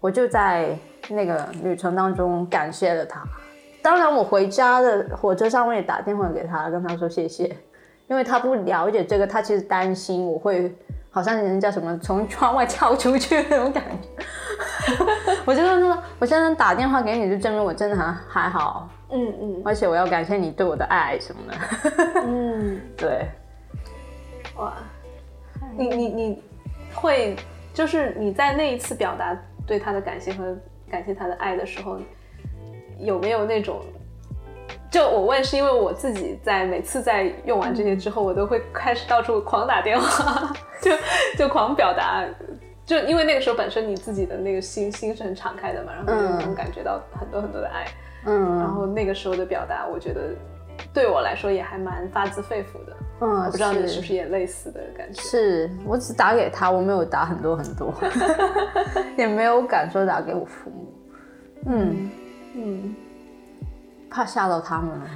[0.00, 0.76] 我就在
[1.08, 3.22] 那个旅程当中感谢了他。
[3.82, 7.56] 当然，我回家的火车上我也打电话给他，跟他说谢谢，
[8.08, 10.76] 因为他不了解这个，他其实担心我会
[11.08, 14.08] 好像人家什么从窗外跳出去那种感觉。
[15.44, 21.56] 我就跟他说，我现在打电话给你，就证明我真的很还好，嗯嗯而且我要感谢你对我的爱什么的。
[22.24, 23.26] 嗯， 对，
[24.56, 24.74] 哇，
[25.76, 26.42] 你你你
[26.94, 27.36] 会
[27.74, 30.56] 就是你在那一次表达对他的感谢和
[30.90, 31.98] 感谢他的爱的时候，
[32.98, 33.80] 有没有那种？
[34.90, 40.92] 就我问，是因为我自己在每次在用完这些之后，我都会开始到处狂打电话， 就
[41.36, 42.24] 就狂表达，
[42.86, 47.84] 就因为那个时候本身你自己的那个心心是很敞开的嘛，然后就能感觉到很多很多的爱，
[48.26, 50.30] 嗯，然后那个时候的表达，我觉得
[50.94, 52.96] 对我来说也还蛮发自肺腑的。
[53.18, 55.20] 嗯，我不知道你是不是也类似的感觉？
[55.20, 57.92] 是我只打给他，我没有打很多很多，
[59.18, 60.94] 也没有敢说打给我父母。
[61.66, 62.10] 嗯，
[62.54, 62.94] 嗯，
[64.08, 65.06] 怕吓到他们了。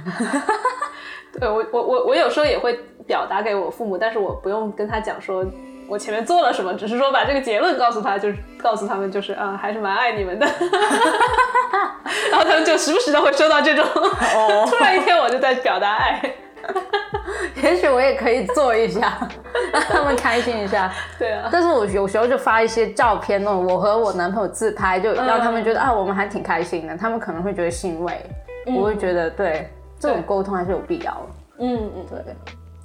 [1.39, 5.45] 对我我我我有时候也会表达给我父母，但是我不用跟他讲说
[5.91, 10.45] 我前面做了什么，只是说把这个结论告诉他，就是告诉他们就是啊，还是蛮爱你们的。
[12.31, 16.33] 然后他们就时不时的会收到这种，哦 突然一天我就在表达爱。
[17.61, 19.17] 也许我也可以做一下，
[19.73, 20.89] 让他们开心一下。
[21.19, 26.95] 对啊，但是我有时候就发一些照片，那种我和我男朋友自拍，就让他们觉得、啊，我们还挺开心的。
[26.95, 28.25] 他们可能会觉得欣慰，
[28.77, 29.69] 我会觉得对
[29.99, 31.27] 这种沟通还是有必要的。
[31.59, 32.33] 嗯嗯，对，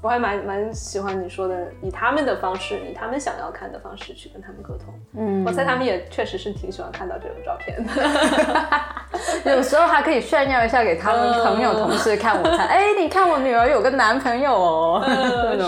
[0.07, 4.95] 我还蛮蛮喜欢你说的，以他们的方式，以他们想要看的方式去跟他们沟通。
[5.15, 9.51] 嗯我猜他们也确实是挺喜欢看到这种照片的。
[9.57, 15.05] 有时候还可以炫耀一下给他们朋友、同事看我看，哎、你看我女儿有个男朋友哦。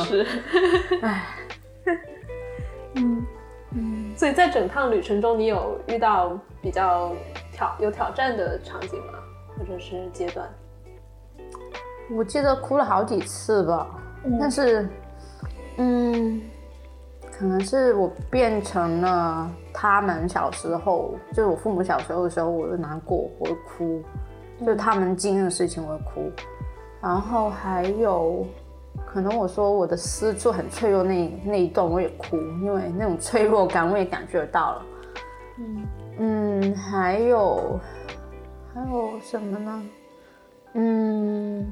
[0.05, 0.25] 是。
[1.03, 1.25] 哎。
[2.95, 3.27] 嗯
[3.73, 7.13] 嗯，所以在整趟旅程中，你有遇到比较
[7.53, 9.19] 挑有挑战的场景吗？
[9.59, 10.49] 或者是阶段？
[12.17, 13.87] 我记得哭了好几次吧，
[14.39, 14.89] 但是，
[15.77, 16.41] 嗯，
[17.37, 24.03] 可能是我变成了他们小时候，就是我父母小时候的时候，我会难过，我会哭，
[24.61, 26.33] 就是他们经历的事情我会哭，
[27.01, 28.47] 然后还有。
[29.07, 34.83] 可能我说我的私处很脆弱那那一段我也哭，因为那种脆弱感我也感觉到了。
[36.19, 37.79] 嗯还有
[38.75, 39.83] 还有什么呢？
[40.75, 41.71] 嗯，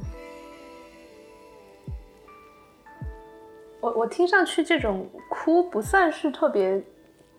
[3.86, 6.82] 我我听上去这种哭不算是特别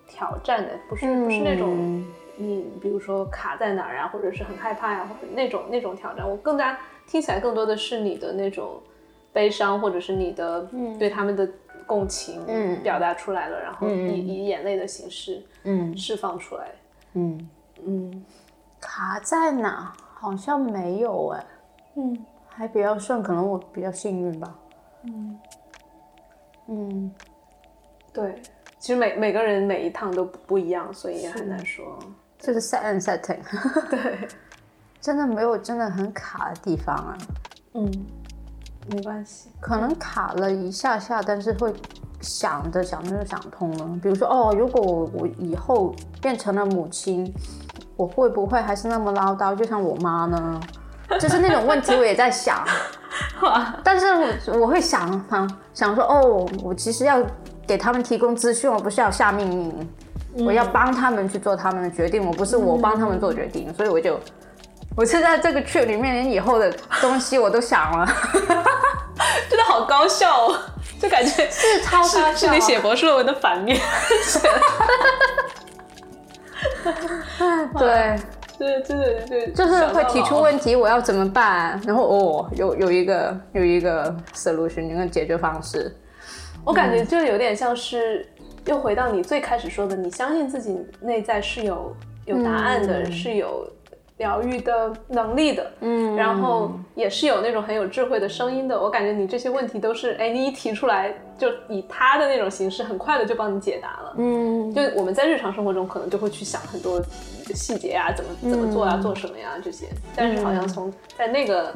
[0.08, 6.26] 挑战的，不是、不是那种嗯你比如说卡在哪儿啊，或者是很害怕呀、或者那种那种挑战。
[6.28, 8.82] 我更加听起来更多的是你的那种
[9.34, 10.66] 悲伤，或者是你的
[10.98, 11.45] 对他们的
[11.86, 16.72] 共情嗯表达出来了，然后嗯以以眼泪的形式嗯释放出来。
[17.14, 17.50] 嗯，
[17.84, 18.26] 嗯
[18.80, 19.91] 卡在哪？
[20.20, 21.45] 好像没有哎、
[21.95, 24.56] 嗯还比较顺，可能我比较幸运吧。
[25.04, 25.38] 嗯
[28.13, 28.41] 对，
[28.80, 31.97] 其实每每个人每一趟都不不一样，所以也很难说。
[32.39, 33.39] 就是 set and setting，
[33.89, 34.28] 对，
[35.01, 37.18] 真的没有真的很卡的地方啊。
[37.74, 37.91] 嗯，
[38.91, 39.49] 没关系。
[39.59, 41.74] 可能卡了一下下，但是会
[42.22, 43.99] 想着想着就想通了。
[44.01, 47.34] 比如说，哦，如果我我以后变成了母亲，
[47.95, 50.59] 我会不会还是那么唠叨，就像我妈呢？
[51.20, 52.63] 就是那种问题，我也在想。
[53.84, 54.07] 但是
[54.51, 57.22] 我我会想啊，想说，哦，我其实要
[57.65, 59.89] 给他们提供资讯，我不是要下命令，
[60.45, 64.20] 我要帮他们去做他们的决定，我不是我帮他们做决定，所以我就。
[64.95, 68.07] 我是在这个 trip 里面，连以后的东西我都想了，
[69.47, 70.55] 真的好高效哦，
[70.99, 73.78] 就感觉是超高效是你写博士论文的反面。
[77.78, 78.20] 对，
[78.58, 80.43] 对，真的对，就是会提出问。
[80.43, 81.80] 问题，我要怎么办？
[81.86, 85.95] 然后哦，有有一个有一个 solution，一个解决方式。
[86.66, 88.28] 我感觉就有点像是
[88.66, 91.95] 又回到你最开始说的，你相信自己内在是有
[92.26, 93.66] 有答案的，嗯是有
[94.18, 98.82] 疗愈的能力的，嗯，然后也是有那种很有智慧的声音的。
[98.82, 104.16] 我感觉你这些问题都是，哎，你一提出来，就以他的那种形式，很快的就帮你解答了。
[104.18, 106.99] 嗯，就我们在日常生活中可能就会去想很多
[107.54, 111.74] 细节啊，怎么怎么做啊，做什么呀这些，但是好像从在那个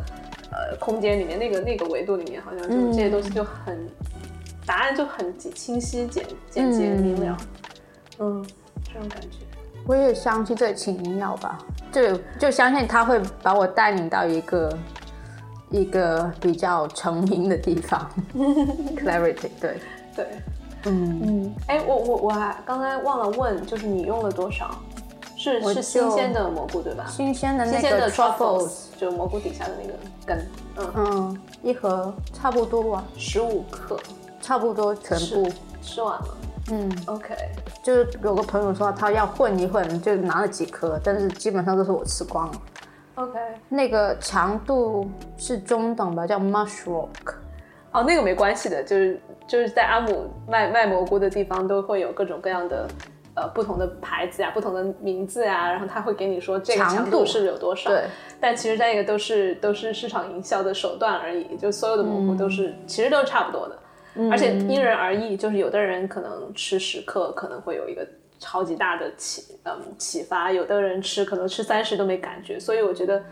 [0.52, 3.88] 呃空间里面，那个那个维度里面，好像就这些东西就很
[4.66, 7.38] 答案就很清晰、简简洁明了，
[8.20, 8.46] 嗯，
[8.84, 9.38] 这种感觉。
[9.88, 11.58] 我也相信这个请您要吧，
[11.92, 14.78] 就就相信他会把我带领到一个
[15.72, 18.08] 一个比较成名的地方，
[18.96, 19.80] clarity，对，
[20.16, 20.28] 对，
[20.86, 24.80] 嗯，嗯，哎，我我我还刚才忘了问，就是你用了多少？
[25.42, 27.06] 是我是新就鲜的蘑菇对吧？
[27.10, 33.98] 新鲜的那新鲜的个 truffles，truffles，就蘑菇底下的那个根，嗯，嗯，一盒差不多吧，十五克，
[34.40, 36.38] 差不多全部，吃完了。
[36.70, 36.92] 嗯。
[37.08, 37.34] OK，
[37.84, 42.54] 就是有个朋友说他要混一混，就拿了几颗，但是基本上都是我吃光了。
[43.16, 47.08] OK，那个强度是中等吧，叫 mushrock。
[47.92, 52.88] 哦，那个没关系的，就是就是在阿姆卖卖蘑菇的地方都会有各种各样的
[53.36, 57.90] 呃不同的牌子呀、不同的名字呀，然后他会给你说这个强度是有多少。
[57.90, 58.04] 对，
[58.40, 63.78] 但其实那个都是都是市场营销的手段而已，就所有的蘑菇都是、其实都是差不多的，
[64.30, 68.06] 而且因人而异，就是有的人可能吃十克可能会有一个
[68.40, 73.24] 超级大的启嗯启发，有的人吃可能吃三十都没感觉，所以我觉得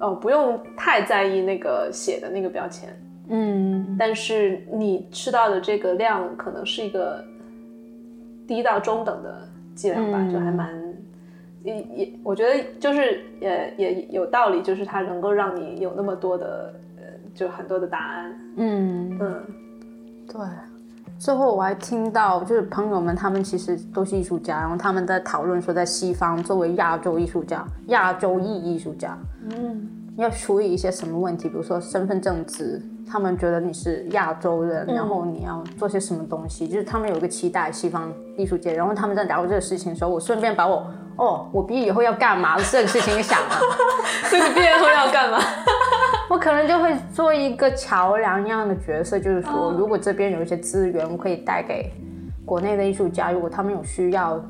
[0.00, 2.88] 呃不用太在意那个写的那个标签。
[3.28, 7.24] 嗯，但是你吃到的这个量可能是一个
[8.46, 10.68] 低到中等的剂量吧，嗯就还蛮
[11.62, 17.02] 也也，我觉得就是也也有道理，就是它能够让你有那么多的呃，
[17.34, 18.38] 就很多的答案。
[18.56, 19.42] 嗯，嗯
[20.26, 20.40] 对。
[21.16, 29.16] 最后我还听到，就是朋友们他们其实都是艺术家，然后他们在讨论说，在西方作为亚洲艺术家、亚洲裔艺术家，
[29.50, 40.86] 嗯要处理一些什么问题，比如说身份证字，他们觉得你是亚洲人，然后你要做些什么东西，就是他们有一个期待西方艺术界，然后他们在聊这个事情的时候，我顺便把我
[41.16, 43.56] 哦，我毕业以后要干嘛的这个事情给想了，
[44.24, 45.38] 所以你毕业后要干嘛？
[46.30, 51.92] 我可能就会做一个桥梁一样的角色，就是说，如果这边有一些资源，我可以带给
[52.44, 54.40] 国内的艺术家，如果他们有需要。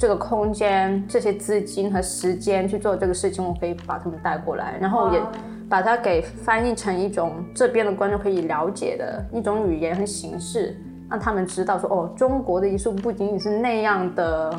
[0.00, 5.20] 这个空间、这些资金和时间去做这个事情，我可以把他们带过来，然后也
[5.68, 10.74] 把它给翻译成一种这边的观众可以了解的一种语言和形式，
[11.10, 14.50] 让他们知道说，哦，中国的艺术不仅仅是那样的，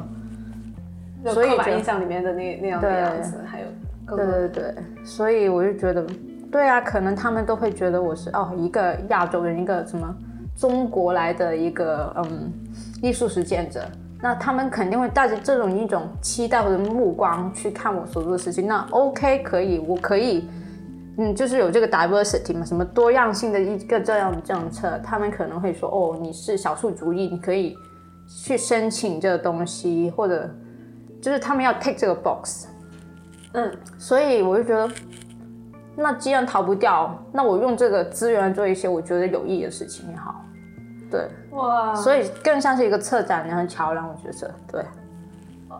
[1.25, 3.65] 所以就刻板印象里面的那那样的样子，还有
[4.05, 6.05] 更对对对，所以我就觉得，
[6.51, 10.15] 对啊，可能他们都会觉得我是哦一个亚洲人，一个什么
[10.55, 12.53] 中国来的一个嗯
[13.01, 13.81] 艺术实践者，
[14.21, 18.67] 那他们肯定会带着这种一种期待或者目光去看我所做的事情。
[18.67, 20.47] 那 OK 可以，我可以，
[21.17, 27.75] 嗯，就是有这个 diversity 嘛，什么多样性的一个这样的政策，他们可能会说哦，你是少数族裔，你可以
[28.27, 30.49] 去申请这个东西，或者
[31.19, 32.67] 就是他们要 take 这个 box。
[33.53, 34.93] 嗯所以我就觉得，
[35.97, 40.45] 那既然逃不掉，那我用这个资源做一些我觉得有意义的事情也好。
[41.11, 44.81] 对，哇，所以更像是一个策展人和桥梁，我觉得对。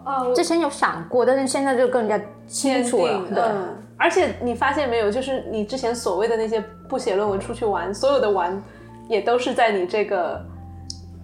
[0.06, 3.24] 哦，之前有想过，但是现在就更加清楚了。
[3.34, 8.62] 对，嗯，而且你发现没有，就是你之前所谓的那些不写论文出去玩，所有的玩
[9.08, 10.46] 也都是在你这个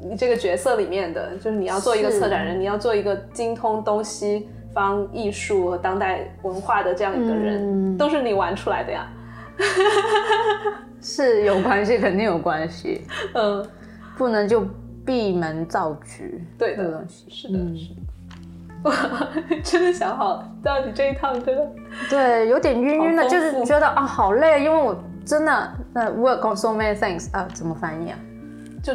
[0.02, 7.98] 你这个角色里面的，就是你要做一个策展人，你要做一个精通东西方艺术和当代文化的这样一个人，嗯。
[7.98, 9.08] 都是你玩出来的呀。
[11.02, 13.02] 是有关系，肯定有关系，
[13.34, 13.66] 嗯，
[14.18, 14.66] 不能就
[15.06, 16.44] 闭门造局。
[16.58, 18.02] 对的这个东西是的，是的。
[18.84, 18.94] 哇，
[19.64, 21.68] 真的想好到底这一趟真的
[22.10, 24.96] 对，有点晕晕的，就是富觉得啊好累，因为我
[25.26, 28.18] 真的那 work on so many things 啊，怎么翻译啊？
[28.84, 28.94] 就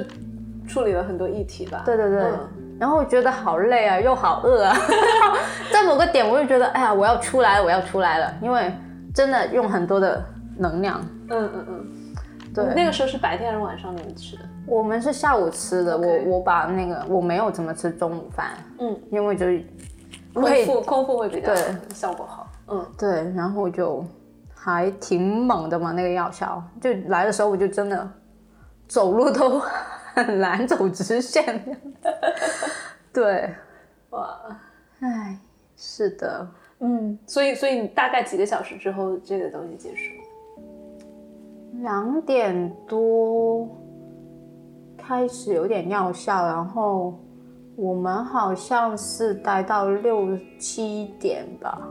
[0.66, 1.82] 处理了很多议题吧。
[1.84, 2.38] 对对对，嗯
[2.80, 4.76] 然后我觉得好累啊，又好饿啊，
[5.72, 8.72] 在某个点我就觉得，哎呀，我要出来了，我要出来了，因为
[9.14, 10.20] 真的用很多的
[10.58, 11.00] 能量。
[11.30, 11.86] 嗯嗯嗯，
[12.54, 14.42] 对，那个时候是白天还是晚上你们吃的？
[14.66, 19.64] 我们是下午吃的我我把那个我没有怎么吃中午饭，嗯，因为就是
[20.34, 21.76] 空腹空腹会比较对。
[21.94, 22.48] 效果好。
[22.68, 24.04] 嗯，对，然后就
[24.54, 28.08] 还挺猛的嘛，那个药效，就来的时候我就真的
[28.86, 29.60] 走路都
[30.14, 31.78] 很难走直线。
[33.12, 33.54] 对，
[34.10, 34.38] 哇，
[35.00, 35.36] 哎，
[35.76, 36.48] 是的，
[36.78, 40.21] 嗯，所以所以你大概几个小时之后这个东西结束？
[41.80, 43.68] 两点多
[44.96, 47.18] 开始有点药效，然后
[47.74, 51.88] 我们好像是待到六七点吧，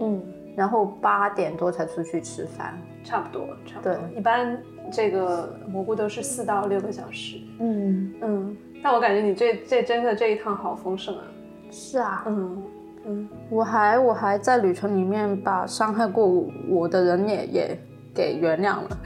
[0.00, 0.22] 嗯，
[0.56, 2.78] 然后八点多才出去吃饭。
[3.02, 3.94] 差不多，差不多。
[3.94, 4.56] 对一般
[4.90, 7.38] 这个蘑菇都是四到六个小时。
[7.58, 11.24] 嗯，嗯，但我感觉你这这真的这一趟好丰盛啊。
[11.70, 12.62] 是啊，嗯
[13.04, 17.78] 嗯，我还我还在旅程里面把伤害过我我的人也也
[18.14, 18.98] 给原谅了。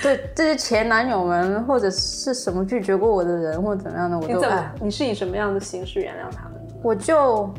[0.00, 6.54] 对这些前男友们或者是什么拒绝过我的人或者怎么样的，我你怎么都哎，你是以什么样的形式原谅他们？
[6.84, 7.52] 我就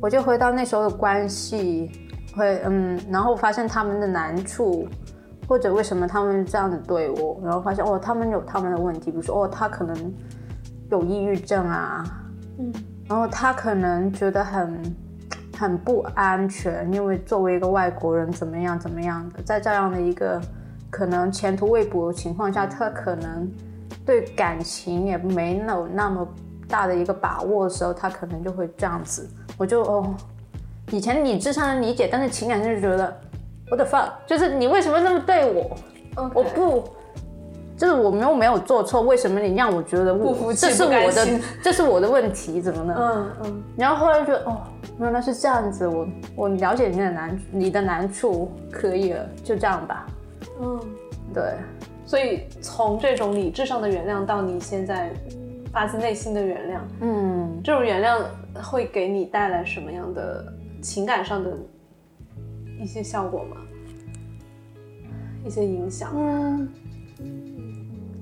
[0.00, 1.90] 我就回到那时候的关系，
[2.34, 4.88] 会嗯，然后发现他们的难处，
[5.46, 10.14] 或者为什么他们这样子对我，然后发现哦，他们有他们的问题，比如说哦，他可能
[10.90, 12.02] 有抑郁症啊，
[12.58, 12.72] 嗯，
[13.06, 14.82] 然后他可能觉得很
[15.58, 20.40] 很不安全，因为作为一个外国人怎么样怎么样的，在这样的一个
[20.90, 23.50] 可能前途未卜的情况下，他可能
[24.04, 26.26] 对感情也没有那么
[26.68, 29.28] 大的一个把握的时候，他可能就会这样子。
[29.56, 30.14] 我就哦，
[30.90, 33.16] 以前理智上的理解，但是情感上就觉得
[33.70, 35.76] 我的 fuck，就是你为什么那么对我？
[36.34, 36.84] 我不，
[37.76, 42.94] 就是我没有没有做错，为什么你让我觉得我不服气这是我的这是我的问题，怎么呢？
[42.98, 44.62] 嗯嗯，然后后来就觉得哦，
[44.98, 50.06] 原来是这样子，我我了解你的难你的难处，可以了，就这样吧。
[50.60, 50.80] 嗯，
[51.34, 51.54] 对，
[52.06, 55.12] 所以从这种理智上的原谅到你现在
[55.70, 58.22] 发自内心的原谅，嗯，这种原谅
[58.62, 60.44] 会给你带来什么样的
[60.80, 61.50] 情感上的
[62.80, 63.58] 一些效果吗？
[65.44, 66.10] 一些影响？
[66.16, 66.68] 嗯，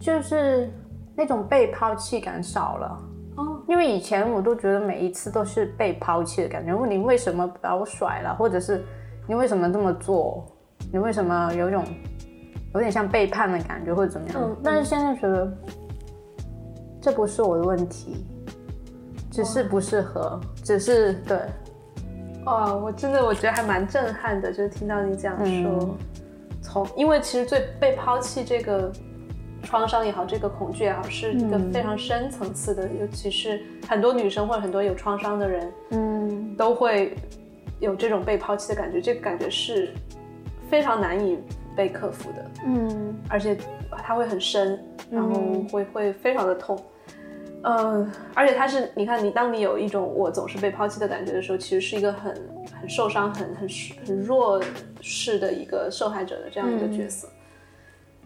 [0.04, 0.70] 就是
[1.16, 3.02] 那种被抛弃感少了。
[3.36, 8.84] 哦，因为以前我都觉得每一次都是被抛弃的感觉，问你为什么把我甩了，或者是
[9.26, 10.44] 你为什么这么做，
[10.92, 11.82] 你为什么有种
[12.74, 14.36] 有点像背叛的感觉，或者怎么样？
[14.42, 15.50] 嗯但是现在觉得
[17.00, 18.26] 这不是我的问题，
[19.30, 21.38] 只是不适合，只是对，
[22.44, 25.96] 哦，我真的我觉得还蛮震撼的，就是听到你这样说，嗯。
[26.62, 28.90] 从因为其实最被抛弃这个
[29.64, 37.16] 创伤也好，这个恐惧也好，是一个嗯非常深层次的，尤其是很多女生或者很多有创伤的人嗯都会
[37.80, 39.92] 有这种被抛弃的感觉，这个感觉是
[40.70, 41.38] 非常难以
[41.74, 43.56] 被克服的，嗯而且
[44.02, 44.78] 它会很深，
[45.10, 46.78] 然后嗯会会非常的痛。
[47.66, 52.34] 嗯，而且它是，你看，你当你有一种我总是被抛弃的感觉的时候，其实是一个很
[52.78, 53.66] 很受伤、很很
[54.06, 54.62] 很弱
[55.00, 57.26] 势的一个受害者的这样一个角色。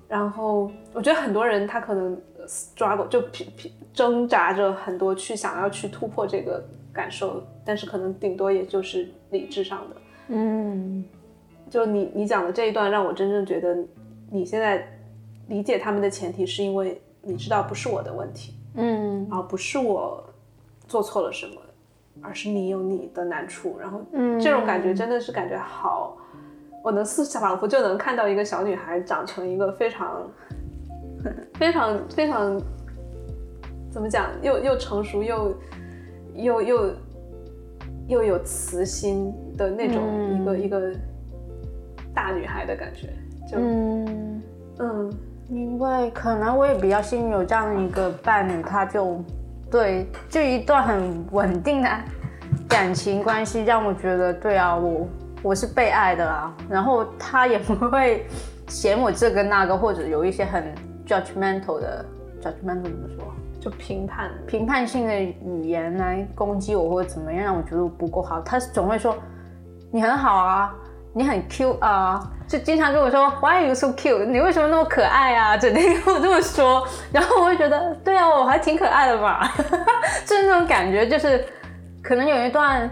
[0.08, 9.96] 然后我觉得很多人他可能呃 struggle 就拼拼挣扎着很多去想要去突破这个感受，但是可能顶多也就是理智上的。
[10.28, 11.04] 嗯。
[11.70, 13.76] 就你你讲的这一段，让我真正觉得
[14.30, 14.88] 你现在
[15.48, 19.26] 理解他们的前提，是因为你知道不是我的问题，嗯。
[19.28, 20.24] 然后不是我
[20.86, 21.60] 做错了什么，
[22.22, 24.40] 而是你有你的难处，然后嗯。
[24.40, 26.16] 这种感觉真的是感觉好，
[26.82, 30.30] 我能似仿佛就能看到一个小女孩长成一个非常
[31.54, 32.60] 非常非常
[33.90, 35.54] 怎么讲，又又成熟又
[36.34, 36.94] 又又
[38.08, 40.92] 又有慈心的那种嗯一个、一个
[42.14, 43.08] 大女孩的感觉，
[43.50, 44.42] 就嗯。
[44.80, 45.12] 嗯
[45.50, 49.18] 因为可能我也比较幸运有这样一个伴侣，他就
[49.70, 51.88] 对，就一段很稳定的
[52.68, 55.08] 感情关系，让我觉得，对啊，我
[55.42, 56.54] 我是被爱的啊。
[56.68, 58.26] 然后他也不会
[58.68, 60.74] 嫌我这个那个，或者有一些很
[61.06, 62.04] judgmental 的
[62.42, 63.24] judgmental 怎么说？
[63.60, 68.40] 就评判评判性的语言来攻击我或者怎么样，让我觉得我不够好。
[68.42, 69.16] 他总会说
[69.90, 70.72] 你很好啊，
[71.12, 74.26] 你很 cute 啊，就经常跟我说 Why are you so cute？
[74.26, 75.56] 你为什么那么可爱啊？
[75.56, 79.48] 整天跟我这么说， 然后我会觉得对啊，我还挺可爱的嘛，
[80.24, 81.44] 就是那种感觉，就是
[82.00, 82.88] 可能有一段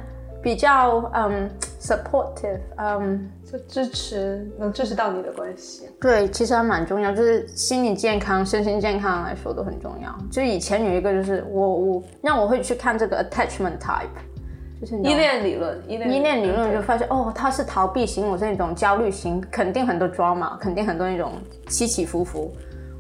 [0.47, 3.28] 比较嗯 supportive，嗯。
[3.47, 10.12] 就支持能支持到你的关系，对，其实还蛮重要，就是心理健康、身心健康来说都很重要。
[10.32, 21.34] 就以前有一个，就是我我让我会去看这个 attachment type，就是依恋理论，依恋依恋理论就发现哦，他是逃避型，我是那种焦虑型，肯定很多 drama，肯定很多那种
[21.68, 22.53] 起起伏伏。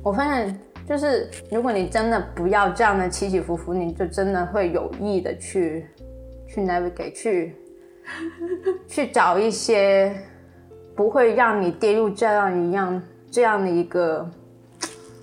[0.04, 0.56] 我发现
[0.88, 5.88] 就是如果你真的不要这样的起起伏伏，你就真的会有意的去
[6.56, 7.54] 去 navigate 去
[8.88, 10.12] 去找一些。
[10.96, 14.26] 不会让你跌入这样一样这样的一个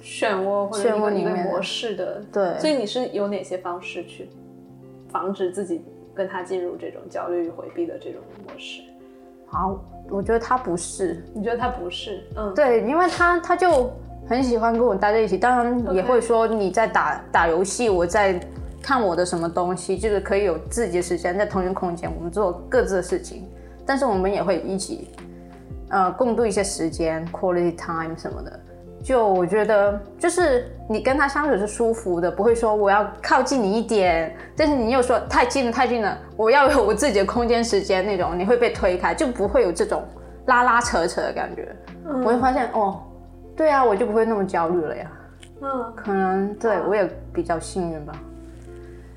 [0.03, 2.59] 漩涡或者一个模式的，对。
[2.59, 4.29] 所以你是有哪些方式去
[5.09, 8.84] 防止自己跟他进入这种焦虑回避的这种模式？
[9.47, 11.25] 好，我觉得他不是。
[11.34, 12.23] 你觉得他不是？
[12.38, 13.91] 嗯，对，因为他他就
[14.29, 18.39] 很喜欢跟我待在一起，当然也会说你在打打游戏，我在
[18.84, 23.49] 看我的什么东西，就是可以有自己的时间在同一个空间，我们做各自的事情，
[23.86, 25.09] 但是我们也会一起。
[25.89, 28.59] 呃，共度一些时间，quality time 什么的，
[29.03, 40.03] 就我觉得，就是你跟他相处是舒服的，不会说我要靠近你一点，但是你又说太近了，太近了，我要有我自己的空间时间那种，你会被推开，就不会有这种
[40.47, 41.75] 拉拉扯扯的感觉。
[42.05, 43.03] 我会发现，哦，
[43.55, 45.11] 对啊，我就不会那么焦虑了呀。
[45.61, 48.13] 嗯，可能对我也比较幸运吧。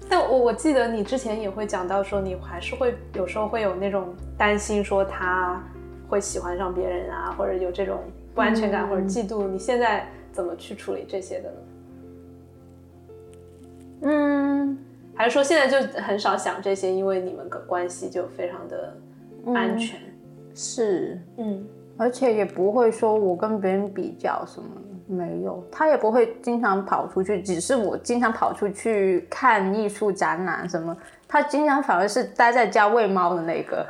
[0.09, 5.63] 但我我记得你之前也会讲到说，你还是会有时候会有那种担心，说他。
[6.09, 7.99] 会喜欢上别人啊，或者有这种
[8.33, 11.57] 不安全感或者嫉妒，你现在怎么去处理这些的呢？
[14.03, 14.79] 嗯，
[15.17, 18.97] 还是说现在就很少想这些，因为你们的关系就非常的
[19.53, 19.99] 安全。
[20.55, 24.69] 是，嗯，而且也不会说我跟别人比较什么，
[25.07, 30.97] 没有，他也不会经常跑出去，只是我经常跑出去看艺术展览什么，
[31.29, 33.87] 他经常反而是待在家喂猫的那个。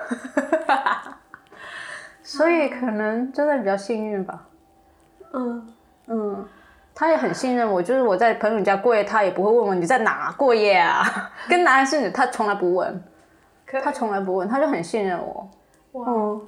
[2.23, 4.47] 所以可能真的比较幸运吧，
[5.33, 5.69] 嗯。
[6.09, 6.47] 嗯，
[6.95, 11.03] 他也很信任我，就是我在朋友家过夜，他也不会问我你在哪过夜啊，
[11.51, 13.03] 跟男生他从来不问，
[13.83, 15.51] 他从来不问，他就很信任我。
[15.93, 16.41] 哇，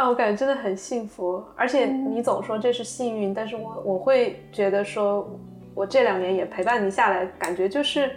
[0.00, 5.28] 啊，我感觉真的很幸福，而且你总说这是幸运，但是我我会觉得说，
[5.74, 8.10] 我这两年也陪伴你下来，感觉就是，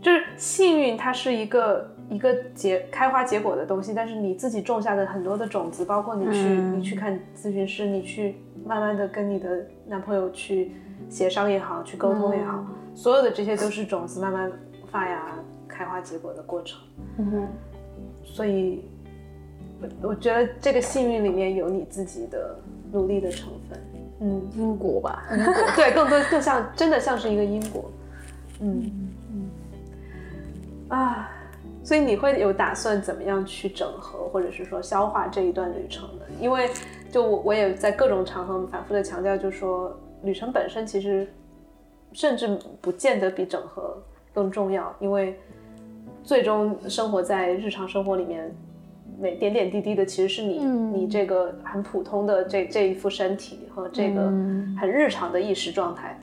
[0.00, 1.88] 就是幸运，它是一个。
[2.10, 6.38] 一个结开花结果的东西，但是你自己种下的很多的种子，包括你去
[6.76, 10.72] 你去看咨询师，你去慢慢的跟你的男朋友去
[11.08, 14.52] 协商也好，去沟通也好，所有的这些都是种子慢慢
[14.90, 16.78] 发芽、开花结果的过程。
[17.16, 17.48] 嗯哼，
[18.22, 18.84] 所以，
[19.82, 22.56] 我我觉得这个幸运里面有你自己的
[22.92, 23.78] 努力的成分。
[24.20, 27.90] 嗯，因果吧，因果对，更多更像真的像是一个因果。
[28.60, 28.90] 嗯
[29.32, 29.50] 嗯
[30.88, 31.28] 啊。
[31.84, 36.22] 所以你会有打算怎么样去整合，或者是说消化这一段旅程呢？
[36.38, 36.70] 因为
[37.10, 41.26] 就我我也在各种场合反复的强调，就是说旅程本身其实
[42.12, 44.00] 甚至不见得比整合
[44.32, 45.36] 更重要，因为
[46.22, 48.54] 最终生活在日常生活里面，
[49.18, 54.22] 每点点滴滴的其实是你你这个很普通的这这一副身体和这个
[54.80, 56.18] 很日常的意识状态，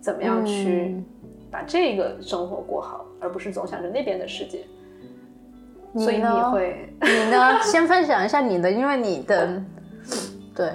[0.00, 1.02] 怎么样去
[1.50, 4.60] 把这个生活过好，而不是总想着那边的世界。
[5.94, 7.60] 所以你会，你呢？
[7.62, 9.62] 先分享一下你的，因为你的，
[10.54, 10.70] 对，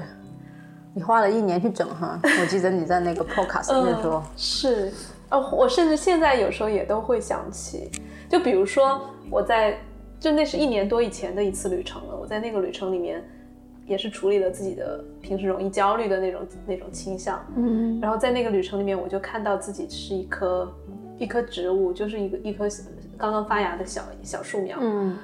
[0.93, 2.19] 你花了一年去整哈。
[2.23, 4.91] 我记得你在那个 podcast 里面说，是，
[5.29, 7.91] 哦，我甚至现在有时候也都会想起，
[8.27, 9.77] 就比如说我在，
[10.23, 12.17] 就那是一年多以前的一次旅程了。
[12.17, 13.21] 我在那个旅程里面，
[13.85, 17.45] 也是处理了自己的平时容易焦虑的那种那种倾向。
[17.57, 20.73] 嗯，然后在那个旅程里面，我就看到自己是一棵
[21.17, 22.69] 一棵植物，就是一个一棵。
[23.17, 25.17] 刚刚发芽的小小树苗，嗯，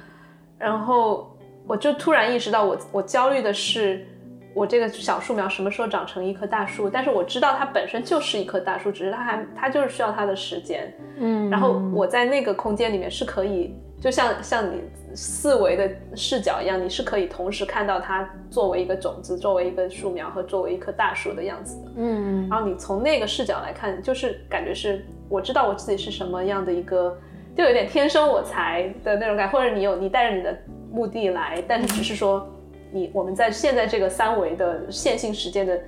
[0.58, 1.34] 然后
[1.66, 4.06] 我就突然意识到，我我焦虑的是
[4.54, 6.88] 我这个小树苗什么时候长成一棵大树？
[6.88, 14.82] 但是我知道它本身就是一棵大树，只是它还它就是需要它的时间，嗯，然后我在那个空间里面是可以，就像像你
[15.14, 25.04] 四维的视角一样，你是可以同时看到它作为一个种子，作为一个树苗和作为一棵大树的样子的，嗯，然后你从那个视角来看，就是感觉是。
[25.30, 27.16] 我知道我自己是什么样的一个，
[27.56, 30.58] 就有点天生我材的那种感，或者你有你带着你的
[30.90, 32.44] 目的来，但是只是说
[32.92, 35.80] 你我们在现在这个三维的线性时间的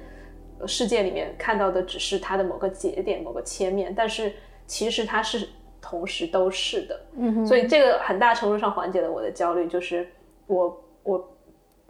[0.66, 4.32] 世界里面看到的只是它的某个节点、某个切面，但是
[4.66, 5.48] 其实它是
[5.80, 7.00] 同时都是的。
[7.16, 10.08] 嗯，所以这个很大程度上缓解了我的焦虑，就是
[10.46, 11.36] 我我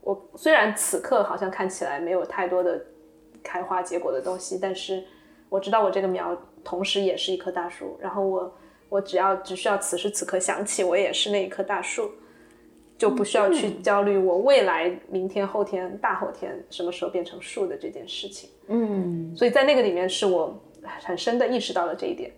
[0.00, 2.80] 我虽然此刻好像看起来没有太多的
[3.42, 5.04] 开花结果的东西，但是
[5.48, 8.54] 我知道我这个苗同时也是一棵大树，然后我
[8.88, 12.10] 我只要只需要此时此刻想起我也是那一棵大树。
[13.02, 18.48] 就不需要去焦虑我未来明天、后天、大后天什么时候变成树的这件事情。
[18.68, 20.56] 嗯，所以在那个里面是我
[21.02, 22.30] 很深的意识到了这一点。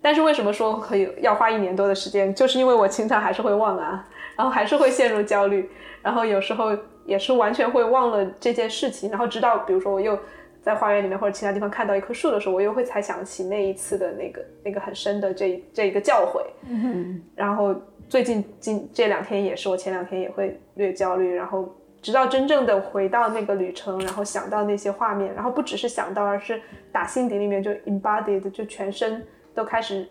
[0.00, 2.32] 但是为什么说可以要花一年多的时间？
[2.32, 5.68] 就是因为我经常还是会忘啊，然后还是会陷入焦虑，
[6.02, 6.68] 然后有时候
[7.04, 9.10] 也是完全会忘了这件事情。
[9.10, 10.16] 然后直到比如说我又
[10.62, 16.44] 在花园里面或者其他地方看到一棵树的时候，我又会才想起那一次的那个那个很深的这这一个教诲。
[16.68, 17.74] 嗯，然后。
[18.08, 26.60] 最近今这两天也是，我前两天也会略焦虑，然后直到真正的回到那个旅程，然后想到那些画面，然后不只是想到，而是
[26.92, 30.08] 打心底里面就 embodied，就全身都开始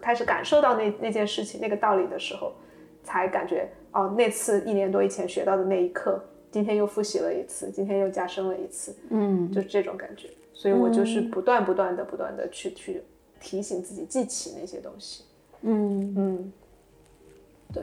[0.00, 2.52] 开始感受到那那件事情那个道理的时候，
[3.04, 6.20] 才感觉哦，那次一年多以前学到的那一刻，
[6.50, 13.00] 今天又复习了一次，今天又加深了一次，嗯，就是这种感觉，所以我就是不断不断的不断的去去
[13.40, 15.22] 提醒自己记起那些东西，
[15.60, 16.14] 嗯。
[16.16, 16.52] 嗯。
[17.72, 17.82] 对，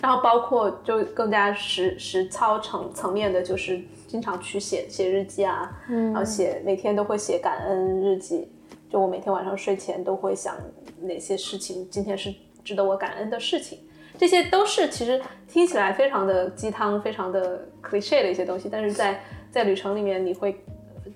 [0.00, 6.12] 然后包括就更加实实操层层面的，就是经常去写写日记啊，嗯。
[6.12, 8.50] 然后写每天都会写感恩日记，
[8.88, 10.56] 就我每天晚上睡前都会想
[11.00, 12.32] 哪些事情今天是
[12.64, 13.78] 值得我感恩的事情，
[14.16, 19.20] 这些都是其实听起来非常的鸡汤，非常的 cliche 的一些东西，但是在
[19.50, 20.64] 在旅程里面你会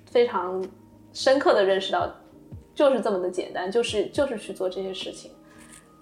[0.07, 0.62] 非常
[1.12, 2.11] 深刻的认识到，
[2.75, 5.31] 就是这么的简单，就是就是去做这些事情。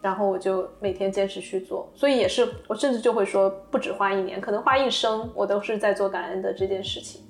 [0.02, 7.20] 然后我就每天坚持去做，所以也是我甚至就会说，不止花一年，可能花一生，我都是在做感恩的这件事情。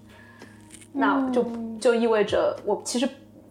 [0.93, 1.45] 那就
[1.81, 3.09] 就意味着我其实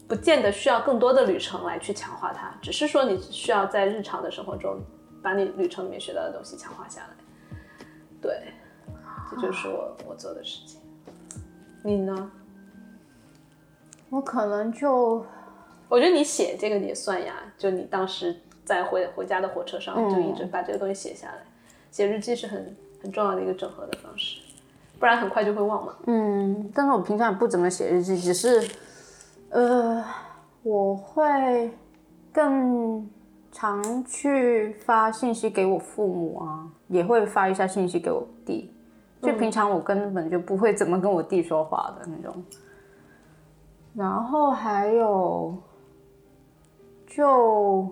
[0.08, 4.80] 不见得需要更多的旅程来去强化它，只是说你需要在日常的生活中
[5.22, 7.08] 把你旅程里面学到的东西强化下来。
[8.22, 8.54] 对，
[9.30, 10.80] 这就是我我做的事情。
[11.84, 12.30] 你呢？
[14.08, 15.24] 我可能就，
[15.88, 18.34] 我觉得你写这个也算呀，就你当时。
[18.70, 21.38] 在回回家的火车上，就一直把这个东西写下来。
[21.90, 24.40] 写日记是很很重要的一个整合的方式，
[25.00, 25.92] 不然很快就会忘嘛。
[26.06, 28.70] 嗯，但是我平常也不怎么写日记，只是，
[29.48, 30.04] 呃，
[30.62, 31.68] 我会
[32.32, 33.10] 更
[33.50, 38.72] 常去发信息给我父母啊，也会发一下信息给我弟。
[39.20, 42.44] 就平常我根本就不会怎么跟我弟说话的那种。
[43.94, 45.52] 然后还有，
[47.04, 47.88] 就。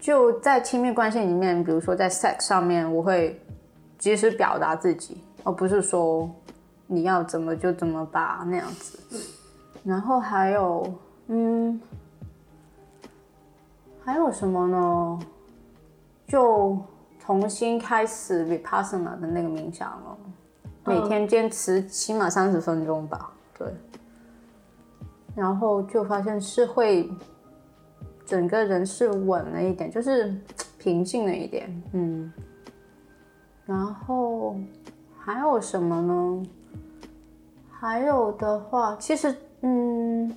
[0.00, 3.40] 就在亲密关系里面，比如说在 sex 上面，我会
[3.98, 6.30] 及时表达自己，而不是说
[6.86, 8.98] 你要怎么就怎么吧那样子。
[9.84, 10.94] 然后还有，
[11.26, 11.80] 嗯，
[14.04, 15.18] 还有什么呢？
[16.26, 16.78] 就
[17.18, 20.18] 重新开始 vipassana 的那个冥想了，
[20.84, 23.30] 每天坚持起码三十分钟吧。
[23.58, 23.66] 对，
[25.34, 27.10] 然后就发现是会。
[28.28, 30.34] 整个人是稳了一点，就是
[30.78, 32.30] 平静了一点，嗯。
[33.64, 34.54] 然后
[35.18, 36.42] 还有什么呢？
[37.70, 40.30] 还有的话，其实，嗯，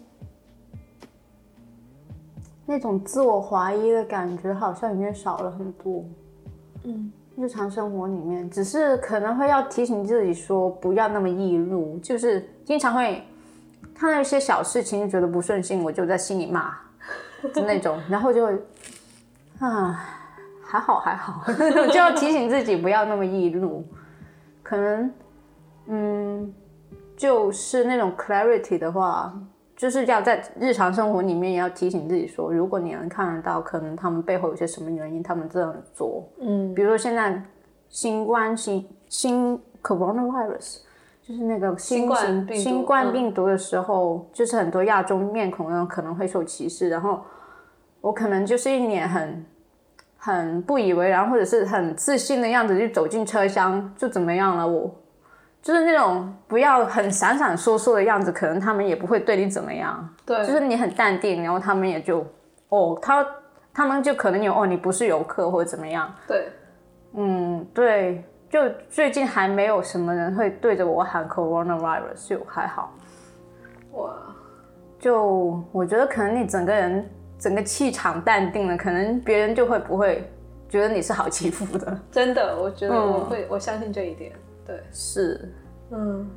[2.65, 6.03] 那种自我怀疑的感觉好像已经少了很多。
[6.83, 13.21] 嗯，日常生活里面，只是可能会要提醒自己说，不要那么易怒，就是经常会
[13.93, 16.73] 看到一些小事情觉得不顺心，我就在心里骂。
[17.53, 18.45] 就那种，然后就
[19.59, 19.99] 啊，
[20.63, 21.43] 还好还好，
[21.89, 23.85] 就要提醒自己不要那么易怒。
[24.63, 25.11] 可能，
[25.87, 26.53] 嗯，
[27.17, 29.33] 就是那种 clarity 的话，
[29.75, 36.27] 就是要在日常生活里面也要提醒自己说，如果你能看得到，可能他们背后有些什么原因，他们这样做。
[36.39, 37.41] 嗯，比如说现在
[37.89, 40.81] 新冠新新 coronavirus。
[41.22, 47.22] 就是那个新冠新冠病毒的时候，就是很多亚洲面孔那种可能会受歧视，然后
[48.01, 49.45] 我可能就是一脸很
[50.17, 54.67] 很不以为然，或者是很自信的样子就走进车厢，就怎么样了？
[54.67, 54.89] 我
[55.61, 60.09] 就是那种不要很闪闪烁烁的样子，可能他们也不会对你怎么样。
[60.26, 62.26] 对，就是你很淡定，然后他们也就
[62.69, 63.26] 哦，他
[63.72, 66.11] 他们就可能有哦，你不是游客或者怎么样。
[66.28, 66.49] 对，
[67.13, 68.24] 嗯，对。
[68.51, 72.93] 就最近还没有什么人会对着我喊 coronavirus，就还好。
[73.93, 74.13] 哇，
[74.99, 80.29] 就我觉得可能你整个人整个气场淡定了，可能别人就会不会
[80.67, 81.97] 觉得你是好欺负的。
[82.11, 84.33] 真的，我觉得嗯我会，我相信这一点。
[84.67, 85.49] 对，是，
[85.91, 86.29] 嗯，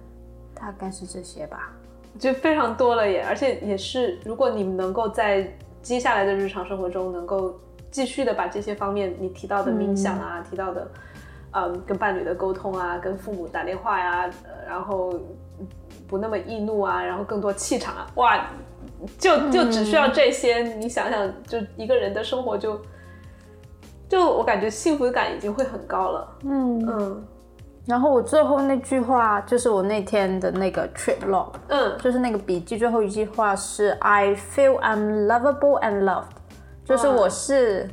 [0.55, 1.73] 大概是这些吧。
[2.17, 5.53] 就非常多了耶，而且也是，如果你们能够在
[5.83, 7.59] 接下来的日常生活中，能够
[7.91, 10.89] 继续的把这些方面你提到的冥想啊，提到的，
[11.55, 15.15] 嗯，跟伴侣的沟通啊，跟父母打电话呀、呃然后
[16.09, 18.47] 不那么易怒啊，然后更多气场啊，哇，
[19.19, 22.81] 就就只需要这些，你想想，就一个人的生活就，
[24.09, 27.25] 就我感觉幸福感已经会很高了，嗯，嗯
[27.87, 36.25] 然后我最后那句话就是我那天的那个 trip log，嗯就是那个笔记最后一句话是 I feel I'm lovable and loved，
[36.85, 37.89] 就是我是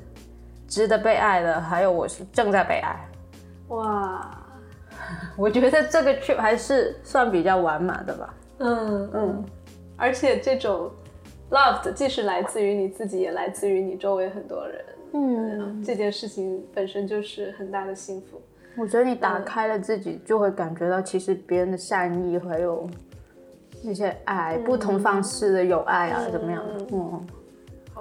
[0.68, 3.08] 值得被爱的，还有我是正在被爱。
[3.72, 4.30] 哇，
[5.38, 8.34] 我觉得这个 trip 还是算比较完满的吧。
[8.60, 9.46] 嗯嗯，
[9.98, 10.92] 而且这种
[11.50, 14.86] loved 既是来自于你自己，也来自于你周围很多人。
[15.14, 18.42] 嗯，这件事情本身就是很大的幸福。
[18.78, 22.90] 我觉得你打开了自己，就会感觉到其实别人的善意还有
[23.84, 26.62] 那些爱，不同方式的有爱啊，怎么样？
[26.78, 26.86] 的？
[26.94, 27.26] 嗯，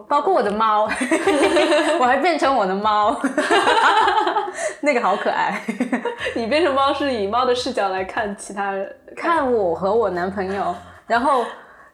[0.07, 0.85] 包括我的猫，
[2.01, 3.13] 我还变成我的猫，
[4.81, 5.61] 那个好可爱。
[6.35, 10.75] 你变成猫是以猫的视角来看其他人，看我和我男朋友，
[11.07, 11.45] 然后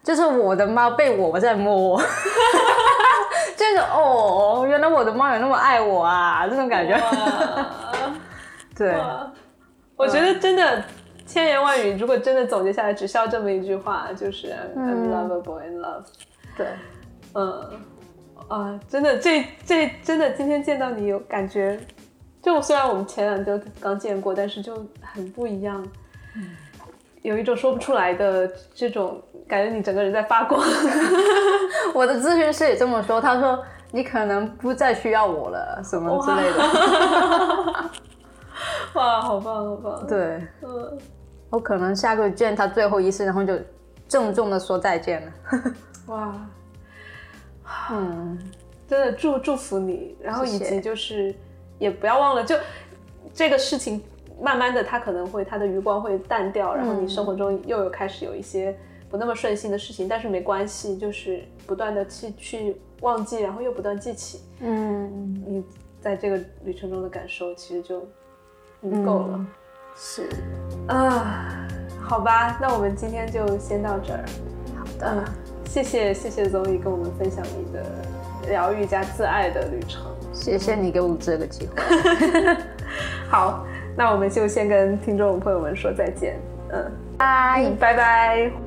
[0.03, 2.01] 就是我的猫被我在摸，
[3.57, 6.95] 就是哦，原来我的猫有那么爱我啊，这种感觉。
[6.95, 7.67] 哇。
[8.77, 8.95] 对，
[9.97, 10.85] 我觉得真的
[11.25, 16.09] 千言万语，如果真的总结下来，只需要这么一句话，就是 I'm lovable and loved。
[16.59, 16.67] 对，
[17.33, 17.81] 嗯，
[18.49, 21.81] 啊，真的，这这真的，今天见到你有感觉，
[22.47, 24.73] 就虽然我们前两周刚见过，但是就
[25.03, 25.85] 很不一样，
[27.23, 30.63] 有一种说不出来的这种感觉，你整个人在发光。
[31.93, 36.59] 我的咨询师也这么说，他说你可能不再需要我了，什么之类的。
[38.95, 40.07] 哇，好棒，好棒！
[40.07, 40.99] 对，嗯，
[41.51, 43.59] 我可能下个月见他最后一次，然后就
[44.07, 45.33] 郑重的说再见了。
[46.07, 46.33] 哇，
[47.91, 48.39] 嗯，
[48.87, 51.35] 真的祝祝福你，然后以及就是
[51.79, 52.57] 也不要忘了，就
[53.35, 54.03] 这个事情
[54.41, 58.77] 慢慢的它可能会它的余光会淡掉，然后你生活中又有开始有一些
[59.11, 65.65] 不那么顺心的事情，但是没关系，就是不断的去去忘记，然后又不断记起，嗯，你
[66.01, 68.07] 在这个旅程中的感受其实就
[68.83, 69.47] 嗯够了、
[69.97, 70.29] 是
[70.89, 71.67] 啊。
[72.09, 74.25] 好吧，那我们今天就先到这儿。
[74.79, 75.25] 好嗯的，，
[75.67, 77.85] 谢谢谢谢 Zoe 跟我们分享你的
[78.49, 80.16] 疗愈加自爱的旅程。
[80.37, 81.83] 谢谢你给我这个机会。
[83.29, 83.67] 好，
[83.97, 86.39] 那我们就先跟听众朋友们说再见。
[86.71, 87.71] 嗯，拜。
[87.81, 88.66] 拜拜。